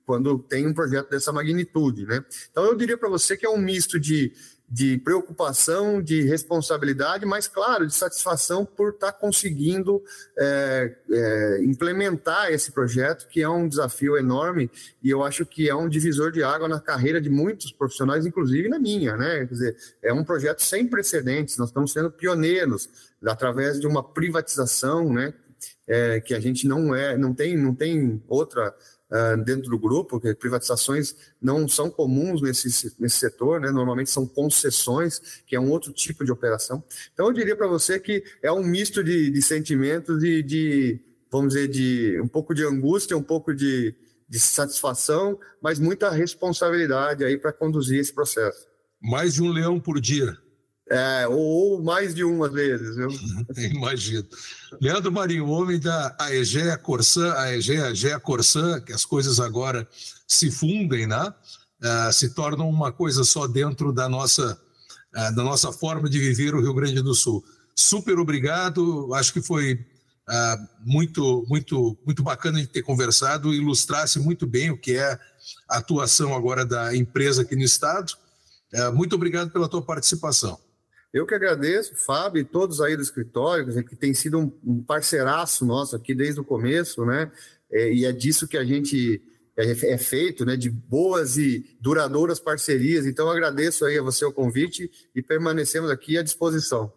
quando 0.05 0.39
tem 0.39 0.67
um 0.67 0.75
projeto 0.75 1.11
dessa 1.11 1.33
magnitude, 1.33 2.07
né? 2.07 2.25
Então 2.51 2.65
eu 2.65 2.77
diria 2.77 2.97
para 2.97 3.09
você 3.09 3.37
que 3.37 3.47
é 3.47 3.51
um 3.51 3.59
misto 3.59 3.99
de 3.99 4.33
de 4.73 4.97
preocupação, 4.97 6.01
de 6.01 6.23
responsabilidade, 6.23 7.27
mas, 7.27 7.47
claro, 7.47 7.87
de 7.87 7.93
satisfação 7.93 8.65
por 8.65 8.95
estar 8.95 9.13
tá 9.13 9.19
conseguindo 9.19 10.03
é, 10.39 10.97
é, 11.11 11.63
implementar 11.63 12.51
esse 12.51 12.73
projeto, 12.73 13.29
que 13.29 13.43
é 13.43 13.49
um 13.49 13.69
desafio 13.69 14.17
enorme 14.17 14.71
e 15.03 15.11
eu 15.11 15.23
acho 15.23 15.45
que 15.45 15.69
é 15.69 15.75
um 15.75 15.91
divisor 15.91 16.33
de 16.33 16.43
água 16.43 16.67
na 16.69 16.81
carreira 16.81 17.21
de 17.21 17.29
muitos 17.29 17.71
profissionais, 17.71 18.25
inclusive 18.25 18.67
na 18.71 18.79
minha, 18.79 19.15
né? 19.15 19.41
Quer 19.41 19.53
dizer, 19.53 19.77
é 20.03 20.11
um 20.11 20.25
projeto 20.25 20.63
sem 20.63 20.87
precedentes, 20.87 21.59
nós 21.59 21.69
estamos 21.69 21.93
sendo 21.93 22.11
pioneiros 22.11 22.89
através 23.27 23.79
de 23.79 23.87
uma 23.87 24.03
privatização, 24.03 25.13
né? 25.13 25.35
É, 25.87 26.21
que 26.21 26.33
a 26.33 26.41
gente 26.41 26.67
não 26.67 26.95
é, 26.95 27.17
não 27.19 27.35
tem, 27.35 27.57
não 27.59 27.75
tem 27.75 28.23
outra 28.27 28.75
dentro 29.45 29.71
do 29.71 29.79
grupo, 29.79 30.19
que 30.19 30.35
privatizações 30.35 31.15
não 31.41 31.69
são 31.69 31.91
comuns 31.91 32.41
nesse, 32.41 32.95
nesse 32.99 33.17
setor, 33.17 33.61
né? 33.61 33.71
normalmente 33.71 34.11
são 34.11 34.27
concessões, 34.27 35.43
que 35.47 35.55
é 35.55 35.61
um 35.61 35.71
outro 35.71 35.93
tipo 35.93 36.25
de 36.25 36.33
operação. 36.33 36.83
Então, 37.13 37.27
eu 37.27 37.33
diria 37.33 37.55
para 37.55 37.67
você 37.67 38.01
que 38.01 38.25
é 38.43 38.51
um 38.51 38.65
misto 38.65 39.05
de, 39.05 39.31
de 39.31 39.43
sentimentos 39.43 40.23
e 40.25 40.43
de, 40.43 41.01
vamos 41.31 41.53
dizer, 41.53 41.69
de 41.69 42.19
um 42.23 42.29
pouco 42.29 42.55
de 42.55 42.65
angústia, 42.65 43.17
um 43.17 43.23
pouco 43.23 43.55
de, 43.55 43.95
de 44.27 44.41
satisfação, 44.41 45.39
mas 45.61 45.79
muita 45.79 46.11
responsabilidade 46.11 47.23
aí 47.23 47.37
para 47.37 47.53
conduzir 47.53 48.01
esse 48.01 48.15
processo. 48.15 48.67
Mais 48.99 49.35
de 49.35 49.43
um 49.43 49.51
leão 49.51 49.79
por 49.79 50.01
dia. 50.01 50.35
É, 50.91 51.27
ou, 51.29 51.83
mais 51.83 52.15
de 52.15 52.25
uma 52.25 52.49
vezes. 52.49 52.97
Eu... 52.99 53.09
Imagino. 53.71 54.27
Leandro 54.81 55.13
Marinho, 55.13 55.49
homem 55.49 55.79
da 55.79 56.15
AEGEA 56.19 56.77
Corsã, 56.77 57.33
AEGEA, 57.35 57.87
AEGEA 57.87 58.21
Corsã, 58.21 58.81
que 58.81 58.93
as 58.93 59.05
coisas 59.05 59.39
agora 59.39 59.89
se 60.27 60.51
fundem, 60.51 61.07
né? 61.07 61.33
Uh, 61.83 62.13
se 62.13 62.35
tornam 62.35 62.69
uma 62.69 62.93
coisa 62.93 63.25
só 63.25 63.47
dentro 63.47 63.93
da 63.93 64.09
nossa, 64.09 64.61
uh, 65.15 65.35
da 65.35 65.43
nossa 65.43 65.73
forma 65.73 66.09
de 66.09 66.19
viver 66.19 66.55
o 66.55 66.61
Rio 66.61 66.75
Grande 66.75 67.03
do 67.03 67.15
Sul. 67.15 67.45
Super 67.75 68.19
obrigado, 68.19 69.13
acho 69.15 69.33
que 69.33 69.43
foi 69.43 69.75
uh, 69.75 70.69
muito, 70.85 71.45
muito, 71.49 71.99
muito 72.05 72.23
bacana 72.23 72.61
de 72.61 72.67
ter 72.67 72.83
conversado, 72.83 73.55
ilustrasse 73.55 74.19
muito 74.19 74.47
bem 74.47 74.71
o 74.71 74.79
que 74.79 74.97
é 74.97 75.19
a 75.69 75.79
atuação 75.79 76.35
agora 76.35 76.65
da 76.65 76.95
empresa 76.95 77.43
aqui 77.43 77.57
no 77.57 77.63
Estado. 77.63 78.13
Muito 78.95 79.15
obrigado 79.17 79.51
pela 79.51 79.69
tua 79.69 79.83
participação. 79.83 80.59
Eu 81.13 81.27
que 81.27 81.35
agradeço, 81.35 81.95
Fábio 81.95 82.41
e 82.41 82.45
todos 82.45 82.81
aí 82.81 82.97
do 82.97 83.03
escritório, 83.03 83.85
que 83.85 83.95
tem 83.95 84.15
sido 84.15 84.39
um, 84.39 84.53
um 84.65 84.83
parceiraço 84.83 85.67
nosso 85.67 85.95
aqui 85.95 86.15
desde 86.15 86.41
o 86.41 86.45
começo, 86.45 87.05
né? 87.05 87.31
É, 87.71 87.93
e 87.93 88.05
é 88.07 88.13
disso 88.13 88.49
que 88.49 88.57
a 88.57 88.65
gente 88.65 89.21
é, 89.55 89.71
é, 89.71 89.99
feito, 89.99 90.47
né? 90.47 90.57
De 90.57 90.71
boas 90.71 91.37
e 91.37 91.77
duradouras 91.79 92.41
parcerias. 92.41 93.05
Então, 93.05 93.31
agradeço 93.31 93.85
aí 93.85 93.99
a 93.99 94.03
você 94.03 94.25
o 94.25 94.33
convite 94.33 94.91
e 95.15 95.21
permanecemos 95.21 95.91
aqui 95.91 96.17
à 96.17 96.23
disposição. 96.23 96.91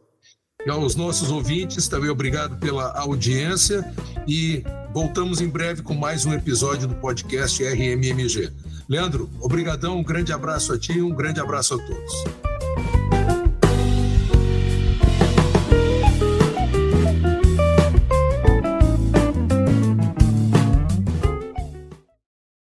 E 0.66 0.70
aos 0.70 0.96
nossos 0.96 1.30
ouvintes, 1.30 1.90
também 1.90 2.10
obrigado 2.10 2.58
pela 2.58 2.98
audiência 2.98 3.84
e 4.26 4.64
voltamos 4.94 5.42
em 5.42 5.50
breve 5.50 5.84
com 5.84 5.94
mais 5.94 6.26
um 6.26 6.34
episódio 6.34 6.88
do 6.88 6.96
podcast 6.96 7.62
RMMG. 7.62 8.50
Leandro, 8.88 9.30
obrigadão, 9.42 10.00
um 10.00 10.04
grande 10.04 10.32
abraço 10.32 10.72
a 10.72 10.80
ti, 10.80 11.02
um 11.02 11.14
grande 11.14 11.42
abraço 11.42 11.74
a 11.74 11.78
todos. 11.78 13.15